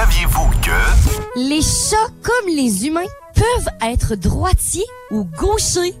[0.00, 0.70] Saviez-vous que...
[1.36, 5.94] Les chats, comme les humains, peuvent être droitiers ou gauchers?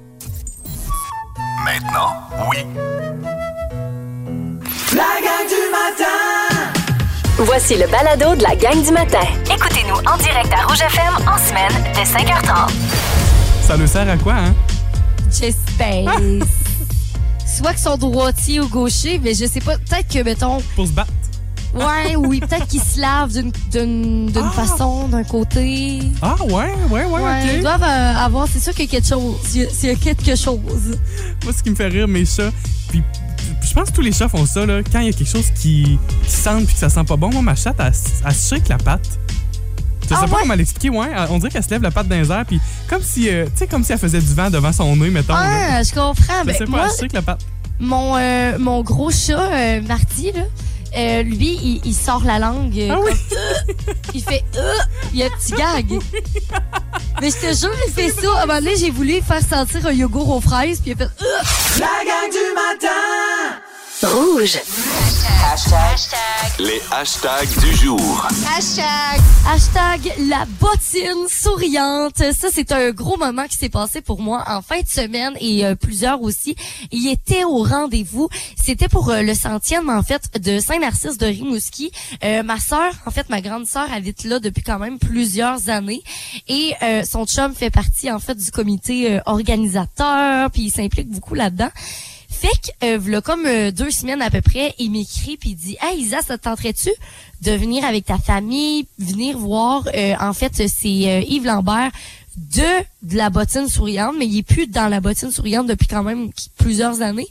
[1.66, 2.14] Maintenant,
[2.48, 2.64] oui.
[4.94, 6.72] La gang du matin!
[7.40, 9.20] Voici le balado de la gang du matin.
[9.54, 12.70] Écoutez-nous en direct à Rouge FM en semaine dès 5h30.
[13.66, 14.54] Ça nous sert à quoi, hein?
[15.30, 16.10] J'espère.
[17.46, 19.76] Soit qu'ils sont droitiers ou gauchers, mais je sais pas.
[19.76, 21.12] Peut-être que, mettons, Pour se battre.
[21.74, 24.50] Ouais, oui, peut-être qu'ils se lavent d'une, d'une, d'une Ah!
[24.50, 26.00] façon, d'un côté.
[26.22, 29.08] Ah, ouais, ouais, ouais, Ouais, ils doivent euh, avoir, c'est sûr qu'il y a quelque
[29.08, 29.36] chose.
[29.54, 30.98] Il y a- S'il y a quelque chose.
[31.44, 32.50] Moi, ce qui me fait rire, mes chats,
[32.88, 33.02] puis
[33.62, 35.50] je pense que tous les chats font ça, là, quand il y a quelque chose
[35.60, 37.30] qui, qui sent puis que ça sent pas bon.
[37.30, 37.92] Moi, ma chatte, elle,
[38.26, 39.08] elle se shake la patte.
[40.02, 40.42] Je sais Ah pas ouais?
[40.42, 41.06] comment l'expliquer, ouais.
[41.30, 43.52] On dirait qu'elle se lève la patte dans les airs, puis comme si, euh, tu
[43.58, 45.34] sais, comme si elle faisait du vent devant son nez, mettons.
[45.34, 45.76] là.
[45.78, 46.40] Ah, je comprends.
[46.40, 47.42] Je Ben, sais pas, moi, elle se shake la patte.
[47.78, 50.42] mon, euh, mon gros chat, Marty, là,
[50.96, 52.78] euh, lui, il, il sort la langue.
[52.78, 53.10] euh, Ah oui?
[53.32, 53.72] Euh,
[54.14, 54.74] il fait euh,
[55.12, 55.98] il y a un petit gag.
[57.20, 58.28] Mais je te jure, il fait ça.
[58.38, 60.96] À un moment donné, j'ai voulu faire sentir un yogourt aux fraises, puis il a
[60.96, 61.78] fait euh.
[61.78, 64.14] La gang du matin!
[64.16, 64.58] Rouge.
[66.60, 68.28] Les hashtags du jour.
[69.48, 72.18] Hashtag la bottine souriante.
[72.18, 75.66] Ça, c'est un gros moment qui s'est passé pour moi en fin de semaine et
[75.66, 76.54] euh, plusieurs aussi.
[76.92, 78.28] Il était au rendez-vous.
[78.54, 81.90] C'était pour euh, le centième, en fait, de Saint-Narcisse de Rimouski.
[82.22, 86.04] Euh, ma sœur, en fait, ma grande sœur habite là depuis quand même plusieurs années.
[86.46, 91.08] Et euh, son chum fait partie, en fait, du comité euh, organisateur, puis il s'implique
[91.08, 91.70] beaucoup là-dedans.
[92.30, 92.48] Fait
[92.80, 96.00] que, euh, comme euh, deux semaines à peu près, il m'écrit puis il dit «Hey
[96.00, 96.90] Isa, ça te tenterait-tu
[97.42, 101.90] de venir avec ta famille, venir voir, euh, en fait, c'est euh, Yves Lambert
[102.36, 106.30] de, la bottine souriante, mais il est plus dans la bottine souriante depuis quand même
[106.58, 107.28] plusieurs années.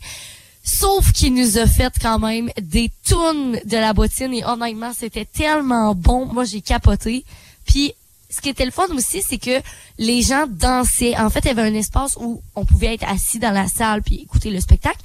[0.64, 5.26] Sauf qu'il nous a fait quand même des tonnes de la bottine et honnêtement, c'était
[5.26, 6.26] tellement bon.
[6.26, 7.24] Moi, j'ai capoté.
[7.66, 7.94] Puis,
[8.30, 9.62] ce qui était le fun aussi, c'est que
[9.98, 11.18] les gens dansaient.
[11.18, 14.02] En fait, il y avait un espace où on pouvait être assis dans la salle
[14.04, 15.00] puis écouter le spectacle.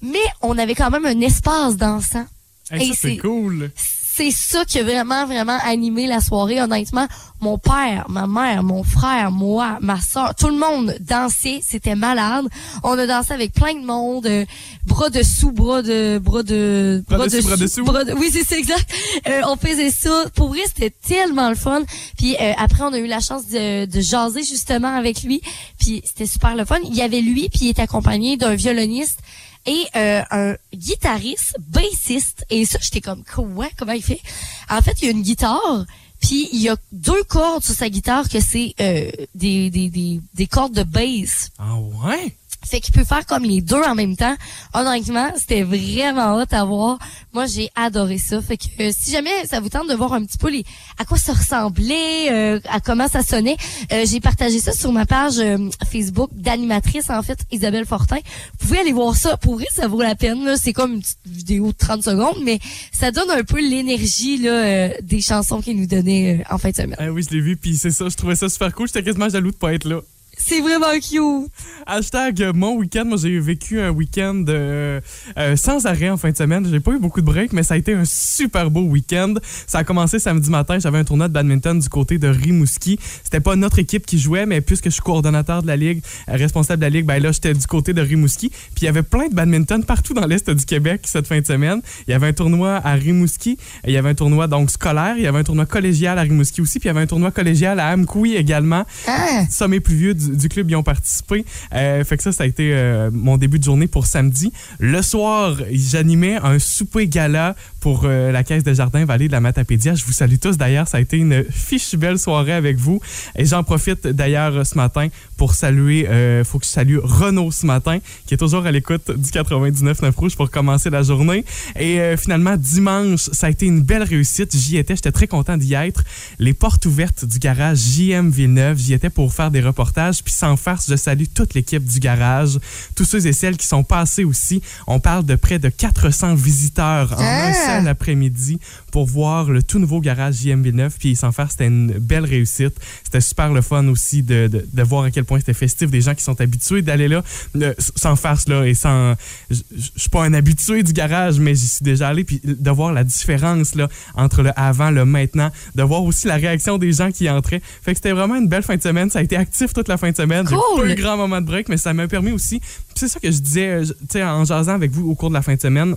[0.00, 2.26] Mais on avait quand même un espace dansant.
[2.70, 3.70] Hey, ça, c'est- cool.
[4.14, 6.60] C'est ça qui a vraiment, vraiment animé la soirée.
[6.60, 7.06] Honnêtement,
[7.40, 11.60] mon père, ma mère, mon frère, moi, ma soeur, tout le monde dansait.
[11.66, 12.46] C'était malade.
[12.82, 14.26] On a dansé avec plein de monde.
[14.26, 14.44] euh,
[14.86, 16.20] bras dessous, bras de...
[16.22, 17.02] Bras de...
[17.08, 17.84] Bras dessous.
[17.84, 18.86] bras de- oui, c'est exact.
[19.28, 20.24] Euh, on faisait ça.
[20.34, 21.80] Pour vrai, c'était tellement le fun.
[22.18, 25.40] Puis euh, après, on a eu la chance de, de jaser justement avec lui.
[25.80, 26.76] Puis c'était super le fun.
[26.84, 29.20] Il y avait lui, puis il est accompagné d'un violoniste
[29.66, 32.44] et euh, un guitariste, bassiste.
[32.50, 33.68] Et ça, j'étais comme, quoi?
[33.76, 34.20] Comment il fait?
[34.68, 35.86] En fait, il y a une guitare,
[36.20, 40.20] puis il y a deux cordes sur sa guitare que c'est euh, des, des, des,
[40.34, 41.50] des cordes de bass.
[41.58, 42.36] Ah, ouais?
[42.64, 44.34] Fait qu'il peut faire comme les deux en même temps.
[44.74, 46.98] Honnêtement, c'était vraiment hot à voir.
[47.32, 48.40] Moi, j'ai adoré ça.
[48.40, 50.64] Fait que euh, si jamais ça vous tente de voir un petit peu les
[50.98, 53.56] à quoi ça ressemblait, euh, à comment ça sonnait,
[53.92, 58.16] euh, j'ai partagé ça sur ma page euh, Facebook d'animatrice en fait Isabelle Fortin.
[58.60, 59.36] Vous pouvez aller voir ça.
[59.36, 60.56] Pour vrai, ça vaut la peine.
[60.56, 62.58] C'est comme une petite vidéo de 30 secondes, mais
[62.92, 66.70] ça donne un peu l'énergie là euh, des chansons qu'il nous donnait euh, en fin
[66.70, 66.96] de semaine.
[66.98, 68.86] Ah oui, je l'ai vu, puis c'est ça, je trouvais ça super cool.
[68.86, 70.00] J'étais quasiment jaloux de pas être là.
[70.44, 71.50] C'est vraiment cute.
[71.86, 73.04] Hashtag euh, mon week-end.
[73.04, 75.00] Moi, j'ai vécu un week-end euh,
[75.38, 76.66] euh, sans arrêt en fin de semaine.
[76.70, 79.34] J'ai pas eu beaucoup de break, mais ça a été un super beau week-end.
[79.66, 80.78] Ça a commencé samedi matin.
[80.78, 82.98] J'avais un tournoi de badminton du côté de Rimouski.
[83.22, 86.80] C'était pas notre équipe qui jouait, mais puisque je suis coordonnateur de la ligue, responsable
[86.80, 88.50] de la ligue, ben là, j'étais du côté de Rimouski.
[88.50, 91.46] Puis il y avait plein de badminton partout dans l'est du Québec cette fin de
[91.46, 91.80] semaine.
[92.06, 93.58] Il y avait un tournoi à Rimouski.
[93.86, 95.14] Il y avait un tournoi donc scolaire.
[95.16, 96.78] Il y avait un tournoi collégial à Rimouski aussi.
[96.78, 100.48] Puis il y avait un tournoi collégial à Amkoui également Ah, sommet pluvieux du, du
[100.48, 101.44] club y ont participé.
[101.74, 104.52] Euh, fait que ça, ça a été euh, mon début de journée pour samedi.
[104.78, 109.40] Le soir, j'animais un souper gala pour euh, la Caisse de Jardin Vallée de la
[109.40, 109.96] Matapédia.
[109.96, 110.86] Je vous salue tous d'ailleurs.
[110.86, 113.00] Ça a été une fiche belle soirée avec vous.
[113.36, 117.66] Et j'en profite d'ailleurs ce matin pour saluer, euh, faut que je salue Renaud ce
[117.66, 121.44] matin, qui est toujours à l'écoute du 99.9 Rouge pour commencer la journée.
[121.76, 124.56] Et euh, finalement, dimanche, ça a été une belle réussite.
[124.56, 126.04] J'y étais, j'étais très content d'y être.
[126.38, 130.22] Les portes ouvertes du garage JM Villeneuve, j'y étais pour faire des reportages.
[130.22, 132.60] Puis sans farce, je salue toute l'équipe du garage,
[132.94, 134.62] tous ceux et celles qui sont passés aussi.
[134.86, 137.78] On parle de près de 400 visiteurs en un Ah!
[137.80, 138.58] seul après-midi
[138.90, 140.96] pour voir le tout nouveau garage JM Villeneuve.
[140.98, 142.74] Puis sans faire, c'était une belle réussite.
[143.04, 145.90] C'était super le fun aussi de, de, de voir à quel point c'était festif.
[145.90, 147.22] Des gens qui sont habitués d'aller là,
[147.56, 149.14] euh, sans farce là, et sans.
[149.50, 149.56] Je
[149.96, 152.24] suis pas un habitué du garage, mais j'y suis déjà allé.
[152.24, 156.36] Puis de voir la différence là, entre le avant, le maintenant, de voir aussi la
[156.36, 157.62] réaction des gens qui entraient.
[157.82, 159.10] Fait que c'était vraiment une belle fin de semaine.
[159.10, 160.46] Ça a été actif toute la fin de semaine.
[160.48, 160.86] J'ai Cool.
[160.86, 162.60] pas eu grand moment de break, mais ça m'a permis aussi.
[162.94, 165.34] C'est ça que je disais, euh, tu sais, en jasant avec vous au cours de
[165.34, 165.96] la fin de semaine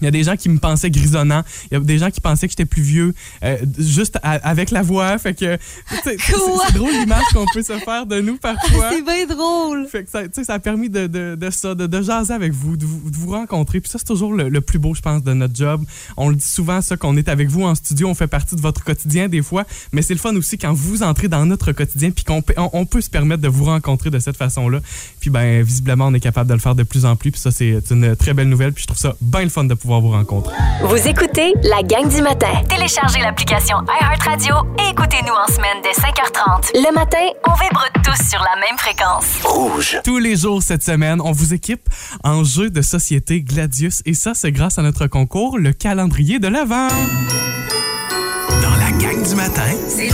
[0.00, 1.42] Il y a des gens qui me pensaient grisonnant.
[1.70, 4.70] Il y a des gens qui pensaient que j'étais plus vieux, euh, juste à- avec
[4.72, 5.16] la voix.
[5.18, 5.56] Fait que
[6.02, 6.16] c'est
[6.74, 8.90] drôle l'image qu'on peut se faire de nous parfois.
[8.90, 9.86] C'est bien drôle.
[9.86, 12.76] Fait que ça, ça a permis de, de, de ça, de, de jaser avec vous,
[12.76, 13.80] de vous, de vous rencontrer.
[13.80, 15.84] Puis ça, c'est toujours le, le plus beau, je pense, de notre job.
[16.16, 18.60] On le dit souvent, ça, qu'on est avec vous en studio, on fait partie de
[18.60, 22.10] votre quotidien des fois, mais c'est le fun aussi quand vous entrez dans notre quotidien,
[22.10, 22.42] puis qu'on
[22.72, 24.80] on peut se permettre de vous rencontrer de cette façon-là.
[25.20, 27.30] Puis ben, visiblement, on est capable de le faire de plus en plus.
[27.30, 28.72] Puis ça, c'est une très belle nouvelle.
[28.72, 30.54] Puis je trouve ça bien le fun de pouvoir vous rencontrer.
[30.84, 32.52] Vous écoutez la gang du matin.
[32.68, 36.70] Téléchargez l'application iHeartRadio et écoutez-nous en semaine dès 5h30.
[36.74, 39.42] Le matin, on vibre tous sur la même fréquence.
[39.42, 40.00] Rouge.
[40.04, 41.88] Tous les jours cette semaine, on vous équipe
[42.22, 44.02] en jeu de société Gladius.
[44.06, 46.88] Et ça, c'est grâce à notre concours, le calendrier de l'Avent.
[48.62, 50.10] Dans la gang du matin, C'est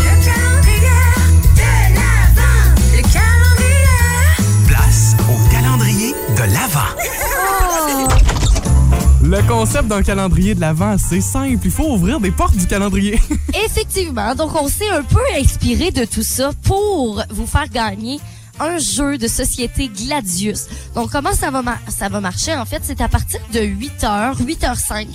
[9.69, 11.59] concept d'un calendrier de l'Avent, c'est simple.
[11.63, 13.21] Il faut ouvrir des portes du calendrier.
[13.67, 18.19] Effectivement, donc on s'est un peu inspiré de tout ça pour vous faire gagner
[18.59, 20.69] un jeu de société Gladius.
[20.95, 25.07] Donc comment ça va ça va marcher en fait, c'est à partir de 8h, 8h05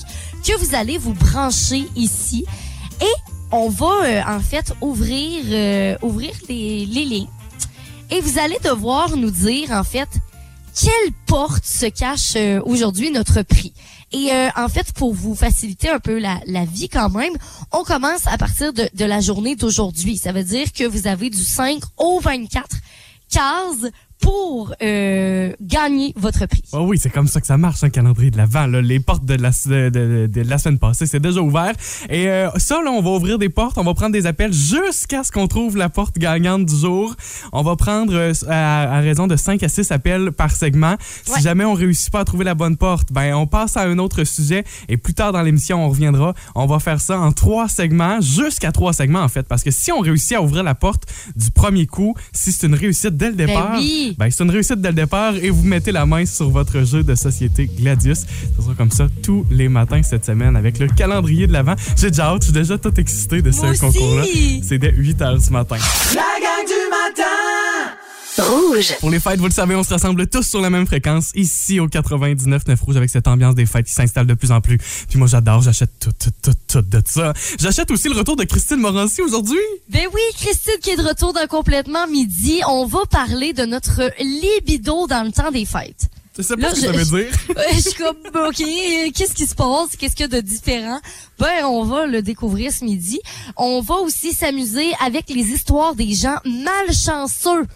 [0.45, 2.45] que vous allez vous brancher ici
[3.01, 7.29] et on va euh, en fait ouvrir euh, ouvrir les, les lignes.
[8.11, 10.09] Et vous allez devoir nous dire en fait
[10.79, 13.73] quelle porte se cache euh, aujourd'hui notre prix.
[14.13, 17.33] Et euh, en fait, pour vous faciliter un peu la, la vie quand même,
[17.71, 20.17] on commence à partir de, de la journée d'aujourd'hui.
[20.17, 22.77] Ça veut dire que vous avez du 5 au 24
[23.31, 23.91] cases
[24.23, 26.63] pour euh, gagner votre prix.
[26.71, 28.67] Oh oui, c'est comme ça que ça marche, un calendrier de l'Avent.
[28.67, 28.81] là.
[28.81, 31.73] Les portes de la, de, de- de la semaine passée, c'est déjà ouvert.
[32.09, 35.23] Et euh, ça, là, on va ouvrir des portes, on va prendre des appels jusqu'à
[35.23, 37.13] ce qu'on trouve la porte gagnante du jour.
[37.51, 40.91] On va prendre euh, à, à raison de 5 à 6 appels par segment.
[40.91, 40.97] Ouais.
[41.35, 43.97] Si jamais on réussit pas à trouver la bonne porte, ben on passe à un
[43.99, 46.33] autre sujet et plus tard dans l'émission, on reviendra.
[46.55, 49.91] On va faire ça en trois segments, jusqu'à trois segments en fait, parce que si
[49.91, 51.03] on réussit à ouvrir la porte
[51.35, 54.12] du premier coup, si c'est une réussite dès le départ, oui.
[54.17, 57.03] Ben, c'est une réussite dès le départ et vous mettez la main sur votre jeu
[57.03, 58.25] de société Gladius.
[58.55, 61.75] Ce sera comme ça tous les matins cette semaine avec le calendrier de l'avant.
[61.97, 64.23] J'ai déjà hâte, je suis déjà tout excité de ce Moi concours-là.
[64.63, 65.77] C'est dès 8 h du matin.
[66.15, 67.32] La gang du matin
[68.39, 68.95] Rouge.
[68.99, 71.79] Pour les fêtes, vous le savez, on se rassemble tous sur la même fréquence ici
[71.79, 74.77] au 99.9 Rouge avec cette ambiance des fêtes qui s'installe de plus en plus.
[75.09, 77.33] Puis moi, j'adore, j'achète tout, tout, tout, tout de ça.
[77.59, 79.59] J'achète aussi le retour de Christine Morancy aujourd'hui.
[79.89, 82.61] Ben oui, Christine qui est de retour dans Complètement Midi.
[82.67, 86.09] On va parler de notre libido dans le temps des fêtes.
[86.35, 87.31] Je sais pas Là, ce que ça je- veut dire.
[87.55, 88.15] Ouais, je suis comme,
[88.47, 89.95] OK, euh, qu'est-ce qui se passe?
[89.99, 90.99] Qu'est-ce qu'il y a de différent?
[91.37, 93.19] Ben, on va le découvrir ce midi.
[93.55, 97.67] On va aussi s'amuser avec les histoires des gens malchanceux.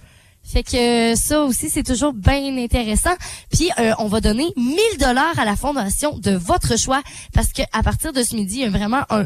[0.47, 3.15] Fait que euh, ça aussi, c'est toujours bien intéressant.
[3.51, 7.01] Puis, euh, on va donner 1000 dollars à la fondation de votre choix
[7.33, 9.25] parce que à partir de ce midi, il y a vraiment un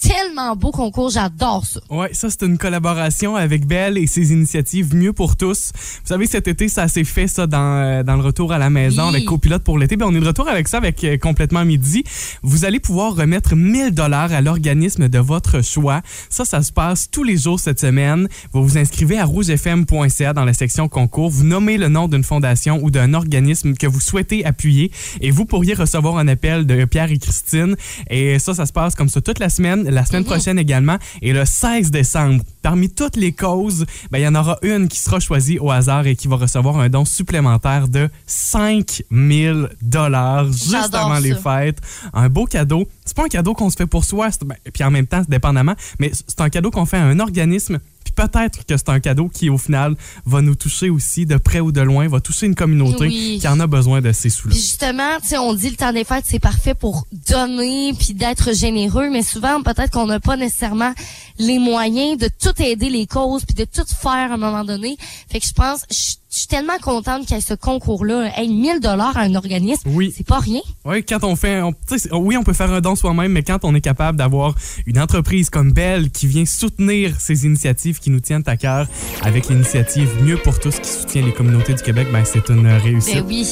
[0.00, 1.10] tellement beau concours.
[1.10, 1.80] J'adore ça.
[1.90, 5.70] Ouais, ça c'est une collaboration avec Belle et ses initiatives Mieux pour tous.
[5.74, 8.70] Vous savez cet été ça s'est fait ça dans, euh, dans le retour à la
[8.70, 9.16] maison Oui.
[9.16, 9.96] avec copilote pour l'été.
[9.96, 12.02] Ben on est de retour avec ça avec euh, complètement midi.
[12.42, 16.00] Vous allez pouvoir remettre 1000 dollars à l'organisme de votre choix.
[16.30, 18.28] Ça ça se passe tous les jours cette semaine.
[18.52, 22.78] Vous vous inscrivez à rougefm.ca dans la section concours, vous nommez le nom d'une fondation
[22.82, 27.10] ou d'un organisme que vous souhaitez appuyer et vous pourriez recevoir un appel de Pierre
[27.10, 27.76] et Christine
[28.08, 31.32] et ça ça se passe comme ça toute la semaine, la semaine prochaine également et
[31.32, 32.42] le 16 décembre.
[32.62, 36.06] Parmi toutes les causes, ben, il y en aura une qui sera choisie au hasard
[36.06, 41.78] et qui va recevoir un don supplémentaire de 5000 dollars juste avant les fêtes.
[42.12, 42.88] Un beau cadeau.
[43.04, 45.30] C'est pas un cadeau qu'on se fait pour soi, ben, puis en même temps, c'est
[45.30, 47.78] dépendamment, mais c'est un cadeau qu'on fait à un organisme.
[48.14, 49.94] Puis peut-être que c'est un cadeau qui, au final,
[50.26, 53.38] va nous toucher aussi de près ou de loin, va toucher une communauté Oui.
[53.40, 54.54] qui en a besoin de ces sous-là.
[54.54, 58.54] Justement, tu sais, on dit le temps des fêtes, c'est parfait pour donner puis d'être
[58.54, 60.92] généreux, mais souvent, peut-être qu'on n'a pas nécessairement
[61.38, 64.96] les moyens de tout aider les causes puis de tout faire à un moment donné.
[65.30, 68.30] Fait que je pense, je je suis tellement contente qu'il y ait ce concours-là.
[68.36, 70.14] Hey, 1000 dollars à un organisme, Oui.
[70.16, 70.60] c'est pas rien.
[70.84, 71.74] Oui, quand on fait, on-
[72.18, 74.54] oui, on peut faire un don soi-même, mais quand on est capable d'avoir
[74.86, 78.86] une entreprise comme Belle qui vient soutenir ces initiatives qui nous tiennent à cœur,
[79.22, 83.14] avec l'initiative Mieux pour tous qui soutient les communautés du Québec, ben c'est une réussite.
[83.16, 83.46] Ben oui.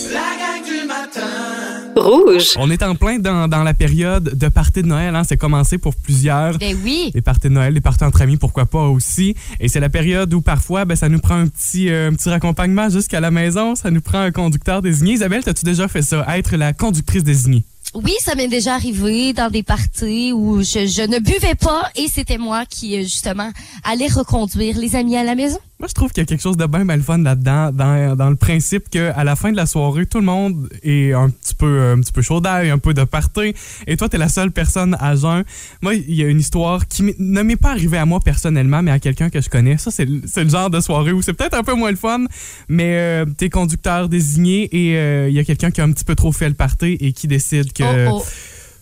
[1.98, 2.54] Rouge.
[2.56, 5.14] On est en plein dans, dans la période de parties de Noël.
[5.14, 5.22] Hein.
[5.28, 6.58] C'est commencé pour plusieurs.
[6.58, 7.10] Ben oui.
[7.14, 9.34] Les parties de Noël, les parties entre amis, pourquoi pas aussi.
[9.60, 12.28] Et c'est la période où parfois, ben, ça nous prend un petit, euh, un petit
[12.28, 13.74] raccompagnement jusqu'à la maison.
[13.74, 15.14] Ça nous prend un conducteur désigné.
[15.14, 16.24] Isabelle, t'as-tu déjà fait ça?
[16.36, 17.64] Être la conductrice désignée?
[17.94, 22.06] Oui, ça m'est déjà arrivé dans des parties où je, je ne buvais pas et
[22.08, 23.50] c'était moi qui, euh, justement,
[23.82, 25.58] allais reconduire les amis à la maison.
[25.80, 28.30] Moi, je trouve qu'il y a quelque chose de bien mal fun là-dedans, dans, dans
[28.30, 31.92] le principe qu'à la fin de la soirée, tout le monde est un petit peu,
[31.92, 33.54] un petit peu chaud d'ail, un peu de party,
[33.86, 35.44] et toi, t'es la seule personne à jeun.
[35.80, 38.90] Moi, il y a une histoire qui ne m'est pas arrivée à moi personnellement, mais
[38.90, 39.78] à quelqu'un que je connais.
[39.78, 42.24] Ça, c'est le genre de soirée où c'est peut-être un peu moins le fun,
[42.68, 46.04] mais euh, t'es conducteur désigné et euh, il y a quelqu'un qui a un petit
[46.04, 48.26] peu trop fait le party et qui décide que Oh, oh.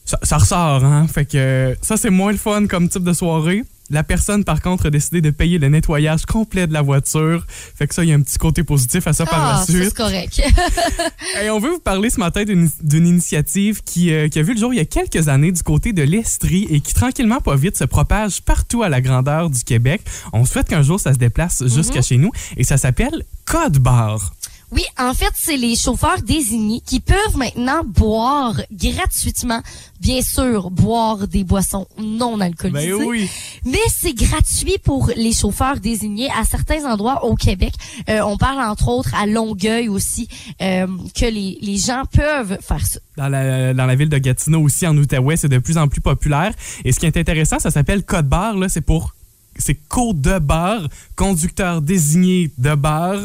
[0.07, 1.07] ça, ça ressort, hein.
[1.13, 3.65] Fait que euh, ça, c'est moins le fun comme type de soirée.
[3.91, 7.47] La personne, par contre, a décidé de payer le nettoyage complet de la voiture.
[7.49, 9.67] Fait que ça, il y a un petit côté positif à ça par Ah, la
[9.67, 9.85] ça, suite.
[9.85, 10.43] c'est correct.
[11.43, 14.61] Et on veut vous parler ce matin d'une initiative qui, euh, qui a vu le
[14.61, 17.77] jour il y a quelques années du côté de l'Estrie et qui, tranquillement, pas vite,
[17.77, 20.03] se propage partout à la grandeur du Québec.
[20.33, 22.33] On souhaite qu'un jour, ça se déplace jusqu'à chez nous.
[22.57, 24.35] Et ça s'appelle Code Bar.
[24.73, 29.61] Oui, en fait, c'est les chauffeurs désignés qui peuvent maintenant boire gratuitement,
[30.01, 32.91] bien sûr, boire des boissons non alcoolisées.
[32.91, 33.31] Ben oui.
[33.65, 37.75] Mais c'est gratuit pour les chauffeurs désignés à certains endroits au Québec.
[38.09, 40.29] Euh, on parle entre autres à Longueuil aussi
[40.61, 42.99] euh, que les, les gens peuvent faire ça.
[43.17, 46.01] Dans la, dans la ville de Gatineau aussi, en Outaouais, c'est de plus en plus
[46.01, 46.53] populaire.
[46.85, 48.57] Et ce qui est intéressant, ça s'appelle Code Bar.
[48.57, 49.16] Là, c'est pour
[49.59, 53.17] c'est code de bar, conducteur désigné de bar.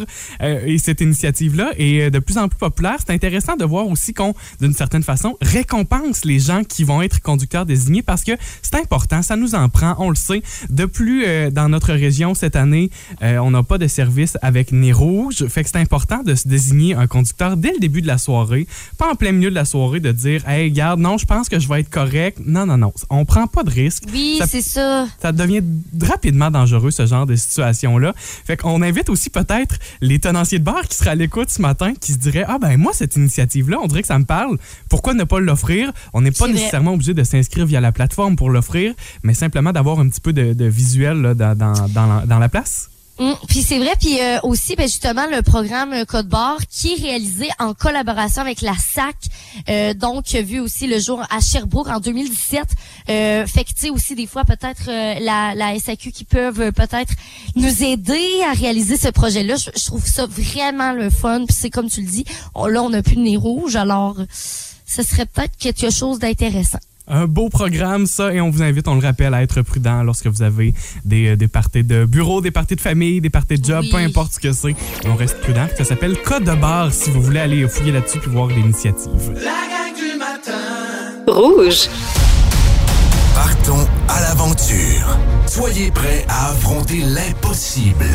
[0.42, 2.98] Euh, et cette initiative-là est euh, de plus en plus populaire.
[3.06, 7.22] C'est intéressant de voir aussi qu'on, d'une certaine façon, récompense les gens qui vont être
[7.22, 10.42] conducteurs désignés parce que c'est important, ça nous en prend, on le sait.
[10.70, 12.90] De plus, euh, dans notre région cette année,
[13.22, 15.46] euh, on n'a pas de service avec nez rouge.
[15.48, 18.68] Fait que c'est important de se désigner un conducteur dès le début de la soirée,
[18.98, 21.60] pas en plein milieu de la soirée de dire Hey, garde, non, je pense que
[21.60, 22.40] je vais être correct.
[22.46, 22.94] Non, non, non.
[23.10, 24.04] On prend pas de risque.
[24.12, 25.08] Oui, c'est ça.
[25.22, 25.64] Ça devient
[26.02, 28.14] rapidement dangereux, ce genre de situation-là.
[28.18, 31.94] Fait qu'on invite aussi peut-être les tenanciers de bar qui seraient à l'écoute ce matin,
[32.00, 34.58] qui se diraient Ah, ben moi, cette initiative-là, on dirait que ça me parle.
[34.90, 35.92] Pourquoi ne pas l'offrir?
[36.14, 40.00] On n'est pas nécessairement obligé de s'inscrire via la plateforme pour l'offrir, mais simplement d'avoir
[40.00, 42.91] un petit peu de, de visuel là, dans, dans, dans la, dans la place.
[43.22, 46.94] Mm, Puis c'est vrai, puis euh, aussi ben justement le programme euh, Code Barre qui
[46.94, 49.16] est réalisé en collaboration avec la SAC,
[49.70, 52.64] euh, donc vu aussi le jour à Sherbrooke en 2017.
[53.10, 56.72] Euh, fait que tu sais aussi des fois peut-être euh, la, la SAQ qui peuvent
[56.72, 57.14] peut-être
[57.56, 59.54] nous aider à réaliser ce projet-là.
[59.56, 61.46] Je, trouve ça vraiment le fun.
[61.46, 62.26] Puis c'est comme tu le dis,
[62.56, 64.16] là on n'a plus de nez rouge, alors
[64.88, 66.80] ce serait peut-être quelque chose d'intéressant.
[67.14, 70.28] Un beau programme, ça, et on vous invite, on le rappelle, à être prudent lorsque
[70.28, 73.66] vous avez des, euh, des parties de bureau, des parties de famille, des parties de
[73.66, 73.92] job, Oui.
[73.92, 74.74] peu importe ce que c'est.
[75.06, 75.68] On reste prudent.
[75.78, 79.34] Ça s'appelle Code de bar si vous voulez aller fouiller là-dessus puis voir l'initiative.
[79.36, 81.28] La gang du matin.
[81.28, 81.90] Rouge.
[83.36, 85.18] Partons à l'aventure.
[85.48, 88.06] Soyez prêts à affronter l'impossible.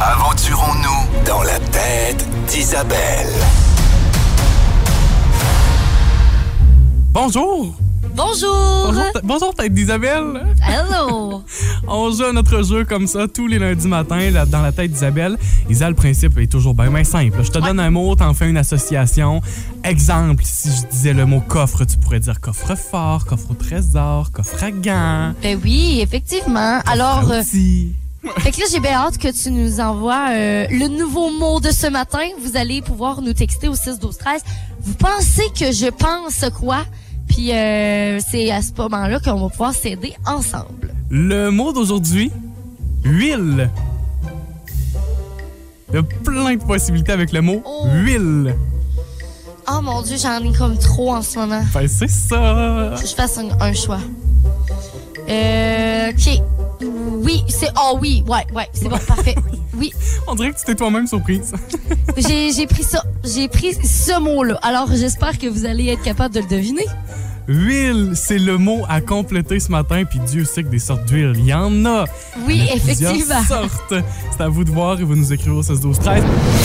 [0.00, 3.26] Aventurons-nous dans la tête d'Isabelle.
[7.18, 7.74] Bonjour!
[8.14, 8.92] Bonjour.
[9.24, 10.44] Bonjour, tête d'Isabelle!
[10.62, 11.42] Hello.
[11.88, 14.90] On joue à notre jeu comme ça tous les lundis matins là, dans la tête
[14.90, 15.38] d'Isabelle.
[15.70, 17.42] Isa, le principe est toujours bien, bien simple.
[17.42, 19.40] Je te donne un mot, t'en fais une association.
[19.82, 24.62] Exemple, si je disais le mot coffre, tu pourrais dire coffre-fort, coffre au trésor, coffre
[24.62, 25.32] à gants.
[25.42, 26.80] Ben oui, effectivement.
[26.84, 27.94] Alors, euh, outils.
[28.40, 31.70] Fait que là, j'ai bien hâte que tu nous envoies euh, le nouveau mot de
[31.70, 32.26] ce matin.
[32.42, 34.42] Vous allez pouvoir nous texter au 6 12 13.
[34.82, 36.84] Vous pensez que je pense quoi?
[37.28, 40.94] Puis euh, c'est à ce moment-là qu'on va pouvoir s'aider ensemble.
[41.10, 42.30] Le mot d'aujourd'hui,
[43.04, 43.70] huile.
[45.90, 47.86] Il y a plein de possibilités avec le mot Oh.
[47.94, 48.54] huile.
[49.68, 51.62] Oh mon Dieu, j'en ai comme trop en ce moment.
[51.74, 52.94] Ben, c'est ça.
[52.96, 53.98] Je fasse un, un choix.
[55.28, 56.42] Euh, OK.
[57.24, 57.70] Oui, c'est...
[57.76, 59.34] Oh oui, ouais, ouais, c'est bon, parfait.
[59.78, 59.92] Oui,
[60.26, 61.52] On dirait que tu t'es toi-même surprise.
[62.16, 63.04] j'ai pris ça.
[63.24, 64.58] J'ai pris ce mot-là.
[64.62, 66.86] Alors, j'espère que vous allez être capable de le deviner.
[67.48, 71.32] Huile, c'est le mot à compléter ce matin, puis Dieu sait que des sortes d'huile,
[71.36, 72.04] il y en a.
[72.46, 73.42] Oui, en a effectivement.
[73.44, 73.94] sortes.
[74.32, 76.24] C'est à vous de voir et vous nous écrivez au 16 12 13.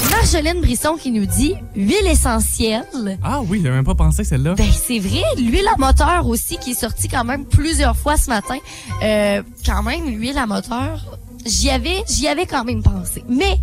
[0.10, 2.84] Marjolaine Brisson qui nous dit huile essentielle.
[3.24, 4.56] Ah oui, j'avais même pas pensé celle-là.
[4.56, 8.30] Ben c'est vrai, l'huile à moteur aussi qui est sortie quand même plusieurs fois ce
[8.30, 8.58] matin.
[9.04, 13.24] Euh, quand même l'huile à moteur, j'y avais j'y avais quand même pensé.
[13.30, 13.60] Mais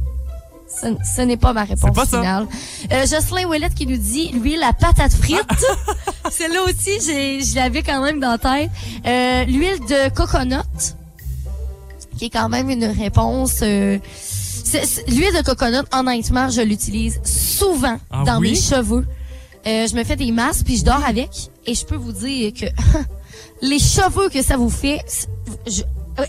[0.69, 2.19] ce, ce n'est pas ma réponse pas ça.
[2.19, 2.47] finale.
[2.93, 5.41] Euh, Jocelyn Ouellette qui nous dit l'huile à patate frite.
[6.31, 8.71] Celle-là aussi, j'ai, je l'avais quand même dans la tête.
[9.07, 10.57] Euh, l'huile de coconut,
[12.19, 13.61] qui est quand même une réponse.
[13.63, 13.99] euh,
[15.09, 18.51] l'huile de coconut, honnêtement, je l'utilise souvent Ah dans oui?
[18.51, 19.07] mes cheveux.
[19.67, 21.31] Euh, je me fais des masques puis je dors avec.
[21.67, 22.67] Et je peux vous dire que
[23.63, 25.01] les cheveux que ça vous fait,
[25.67, 25.83] je-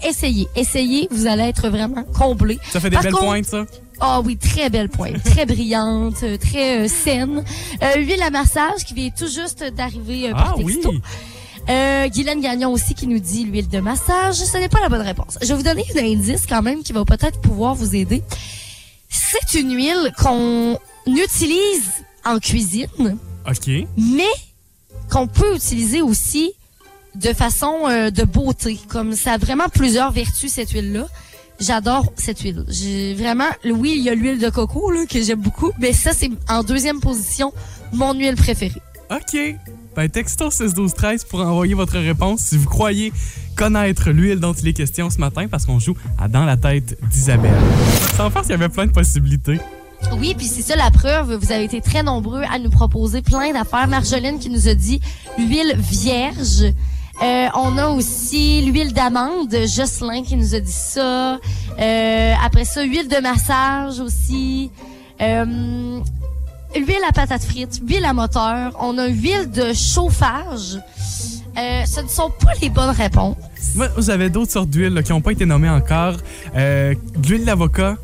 [0.08, 2.60] essayez, essayez, vous allez être vraiment comblé.
[2.72, 3.66] Ça fait des Par belles contre, pointes, ça?
[4.02, 7.44] Ah oui, très belle pointe, très brillante, euh, très euh, saine.
[7.84, 10.74] Euh, huile à massage qui vient tout juste d'arriver euh, par Ah oui.
[10.76, 10.94] texto.
[11.70, 14.36] Euh, Guylaine Gagnon aussi qui nous dit l'huile de massage.
[14.36, 15.38] Ce n'est pas la bonne réponse.
[15.42, 18.24] Je vais vous donner un indice quand même qui va peut-être pouvoir vous aider.
[19.10, 21.84] C'est une huile qu'on utilise
[22.26, 22.88] en cuisine,
[23.48, 23.68] OK.
[23.98, 24.24] mais
[25.12, 26.54] qu'on peut utiliser aussi
[27.16, 28.80] de façon euh, de beauté.
[28.88, 31.06] Comme ça a vraiment plusieurs vertus, cette huile-là.
[31.60, 32.64] J'adore cette huile.
[32.68, 36.12] J'ai vraiment, oui, il y a l'huile de coco là, que j'aime beaucoup, mais ça,
[36.14, 37.54] c'est en deuxième position
[37.94, 38.82] mon huile préférée.
[39.12, 39.38] OK.
[39.96, 43.12] Ben, texto 61213 pour envoyer votre réponse si vous croyez
[43.56, 46.98] connaître l'huile dont il est question ce matin parce qu'on joue à Dans la tête
[47.10, 47.52] d'Isabelle.
[48.16, 49.60] Sans faire qu'il y avait plein de possibilités.
[50.18, 51.34] Oui, puis c'est ça la preuve.
[51.34, 53.88] Vous avez été très nombreux à nous proposer plein d'affaires.
[53.88, 55.02] Marjolaine qui nous a dit
[55.38, 56.74] l'huile vierge.
[57.22, 59.54] Euh, on a aussi l'huile d'amande.
[59.68, 61.38] Jocelyn qui nous a dit ça.
[61.80, 64.72] Euh, après ça, huile de massage aussi.
[65.22, 66.00] Euh,
[66.76, 68.72] huile à patate frites, huile à moteur.
[68.80, 70.80] On a huile de chauffage.
[71.58, 73.36] Euh, ce ne sont pas les bonnes réponses.
[73.76, 76.16] Moi, j'avais d'autres sortes d'huiles qui n'ont pas été nommées encore.
[76.56, 76.94] Euh,
[77.28, 77.98] l'huile d'avocat,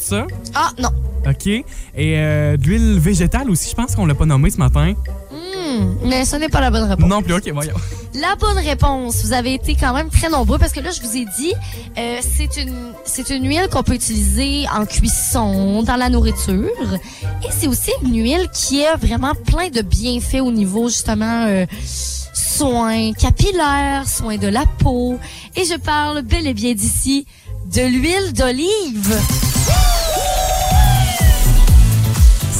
[0.00, 0.26] ça?
[0.54, 0.90] Ah non.
[1.28, 1.46] OK.
[1.46, 1.64] Et
[1.96, 4.94] euh, de l'huile végétale aussi, je pense qu'on l'a pas nommé ce matin.
[5.30, 7.08] Hmm, mais ce n'est pas la bonne réponse.
[7.08, 7.74] Non plus, OK, voyons.
[8.14, 11.16] La bonne réponse, vous avez été quand même très nombreux parce que là, je vous
[11.16, 11.52] ai dit,
[11.98, 12.74] euh, c'est une
[13.04, 16.94] c'est une huile qu'on peut utiliser en cuisson, dans la nourriture,
[17.42, 21.66] et c'est aussi une huile qui a vraiment plein de bienfaits au niveau justement euh,
[21.84, 25.18] soins capillaires, soins de la peau,
[25.56, 27.26] et je parle bel et bien d'ici
[27.72, 29.18] de l'huile d'olive.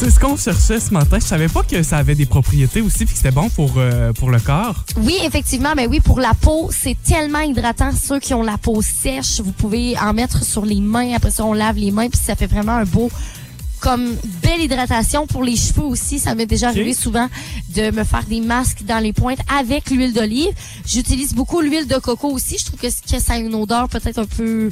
[0.00, 1.18] C'est ce qu'on cherchait ce matin.
[1.18, 4.12] Je savais pas que ça avait des propriétés aussi puis que c'était bon pour, euh,
[4.12, 4.84] pour le corps.
[4.98, 7.90] Oui, effectivement, mais oui, pour la peau, c'est tellement hydratant.
[7.90, 11.14] Ceux qui ont la peau sèche, vous pouvez en mettre sur les mains.
[11.16, 13.10] Après ça, on lave les mains, puis ça fait vraiment un beau
[13.80, 16.20] comme belle hydratation pour les cheveux aussi.
[16.20, 17.26] Ça m'est déjà arrivé souvent
[17.74, 20.52] de me faire des masques dans les pointes avec l'huile d'olive.
[20.86, 22.56] J'utilise beaucoup l'huile de coco aussi.
[22.56, 24.70] Je trouve que, que ça a une odeur peut-être un peu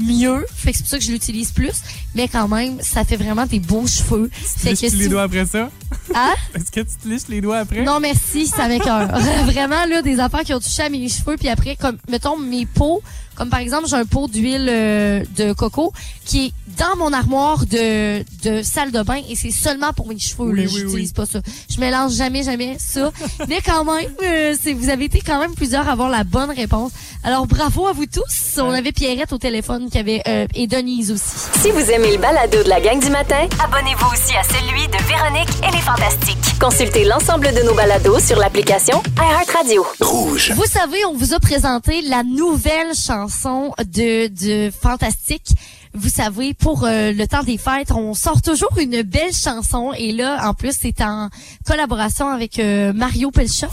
[0.00, 0.44] mieux.
[0.54, 1.82] Fait que c'est pour ça que je l'utilise plus.
[2.14, 4.30] Mais quand même, ça fait vraiment des beaux cheveux.
[4.32, 5.70] Fait Liches-tu les doigts après ça?
[6.14, 6.34] Hein?
[6.54, 7.82] Est-ce que tu te liches les doigts après?
[7.82, 9.08] Non, merci, ça m'écoeure.
[9.46, 12.66] Vraiment, là, des affaires qui ont touché à mes cheveux, puis après, comme, mettons, mes
[12.66, 13.02] peaux,
[13.38, 15.92] comme par exemple, j'ai un pot d'huile euh, de coco
[16.24, 20.18] qui est dans mon armoire de, de salle de bain et c'est seulement pour mes
[20.18, 20.50] cheveux.
[20.50, 20.70] Oui, là.
[20.72, 21.14] oui, J'utilise oui.
[21.14, 21.40] pas ça.
[21.70, 23.12] Je mélange jamais, jamais ça.
[23.48, 26.50] Mais quand même, euh, c'est, vous avez été quand même plusieurs à avoir la bonne
[26.50, 26.90] réponse.
[27.22, 28.58] Alors, bravo à vous tous.
[28.58, 31.48] On avait Pierrette au téléphone qui avait, euh, et Denise aussi.
[31.60, 34.96] Si vous aimez le balado de la gang du matin, abonnez-vous aussi à celui de
[35.08, 36.58] Véronique et les Fantastiques.
[36.60, 39.86] Consultez l'ensemble de nos balados sur l'application iHeartRadio.
[40.00, 40.52] Rouge.
[40.54, 45.48] Vous savez, on vous a présenté la nouvelle chanson de, de Fantastique.
[45.94, 49.92] Vous savez, pour euh, le temps des fêtes, on sort toujours une belle chanson.
[49.96, 51.28] Et là, en plus, c'est en
[51.66, 53.68] collaboration avec euh, Mario Pelcha.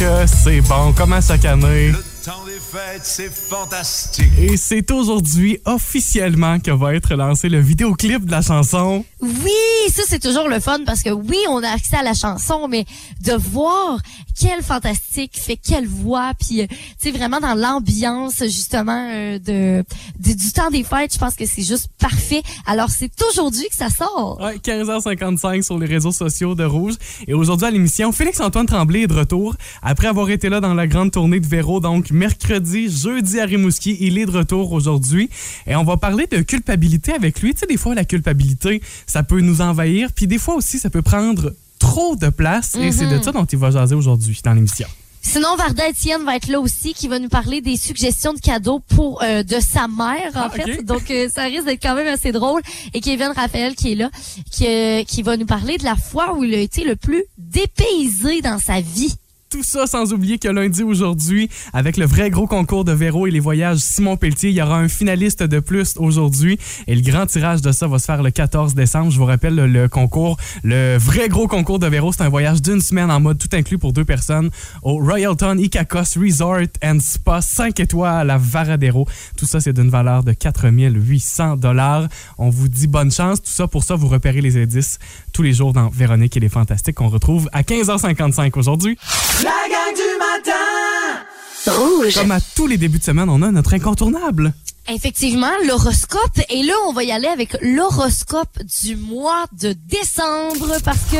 [0.00, 1.44] Que c'est bon, comme à chaque
[3.02, 4.26] c'est fantastique.
[4.38, 9.04] Et c'est aujourd'hui officiellement que va être lancé le vidéoclip de la chanson.
[9.20, 12.68] Oui, ça c'est toujours le fun parce que oui, on a accès à la chanson,
[12.68, 12.84] mais
[13.22, 13.98] de voir
[14.38, 19.84] quel fantastique fait quelle voix, puis euh, tu sais vraiment dans l'ambiance justement euh, de,
[20.20, 22.42] de- du temps des fêtes, je pense que c'est juste parfait.
[22.66, 24.38] Alors c'est aujourd'hui que ça sort.
[24.40, 26.94] Ouais, 15h55 sur les réseaux sociaux de Rouge.
[27.26, 29.56] Et aujourd'hui à l'émission, Félix-Antoine Tremblay est de retour.
[29.82, 33.96] Après avoir été là dans la grande tournée de Véro, donc mercredi, jeudi à Rimouski,
[34.00, 35.28] il est de retour aujourd'hui.
[35.66, 37.54] Et on va parler de culpabilité avec lui.
[37.54, 40.10] Tu sais, des fois, la culpabilité, ça peut nous envahir.
[40.12, 42.74] Puis des fois aussi, ça peut prendre trop de place.
[42.76, 44.86] Et c'est de ça dont il va jaser aujourd'hui dans l'émission.
[45.22, 48.80] Sinon, Varda Etienne va être là aussi, qui va nous parler des suggestions de cadeaux
[48.80, 50.82] pour euh, de sa mère, en Ah, fait.
[50.82, 52.62] Donc, euh, ça risque d'être quand même assez drôle.
[52.94, 54.08] Et Kevin Raphaël qui est là,
[54.50, 57.22] qui, euh, qui va nous parler de la fois où il a été le plus
[57.36, 59.14] dépaysé dans sa vie.
[59.50, 63.32] Tout ça sans oublier que lundi aujourd'hui, avec le vrai gros concours de Véro et
[63.32, 66.56] les voyages Simon Pelletier, il y aura un finaliste de plus aujourd'hui.
[66.86, 69.10] Et le grand tirage de ça va se faire le 14 décembre.
[69.10, 72.80] Je vous rappelle le, concours, le vrai gros concours de Véro, c'est un voyage d'une
[72.80, 74.50] semaine en mode tout inclus pour deux personnes
[74.82, 79.08] au Royalton Icacos Resort and Spa 5 étoiles à Varadero.
[79.36, 82.06] Tout ça, c'est d'une valeur de 4800 dollars.
[82.38, 83.42] On vous dit bonne chance.
[83.42, 85.00] Tout ça, pour ça, vous repérez les indices
[85.32, 88.96] tous les jours dans Véronique et les Fantastiques qu'on retrouve à 15h55 aujourd'hui.
[89.42, 91.24] La gang du matin
[91.66, 92.14] Rouge.
[92.14, 94.52] Comme à tous les débuts de semaine, on a notre incontournable.
[94.88, 96.40] Effectivement, l'horoscope.
[96.50, 101.16] Et là, on va y aller avec l'horoscope du mois de décembre parce que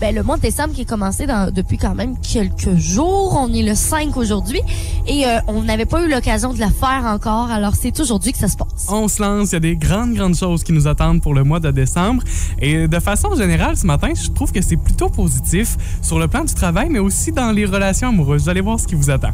[0.00, 3.36] ben, le mois de décembre qui est commencé depuis quand même quelques jours.
[3.40, 4.60] On est le 5 aujourd'hui
[5.06, 7.50] et euh, on n'avait pas eu l'occasion de la faire encore.
[7.50, 8.86] Alors, c'est aujourd'hui que ça se passe.
[8.88, 11.44] On se lance, il y a des grandes, grandes choses qui nous attendent pour le
[11.44, 12.22] mois de décembre.
[12.60, 16.44] Et de façon générale, ce matin, je trouve que c'est plutôt positif sur le plan
[16.44, 18.44] du travail, mais aussi dans les relations amoureuses.
[18.44, 19.32] Vous allez voir ce qui vous attend.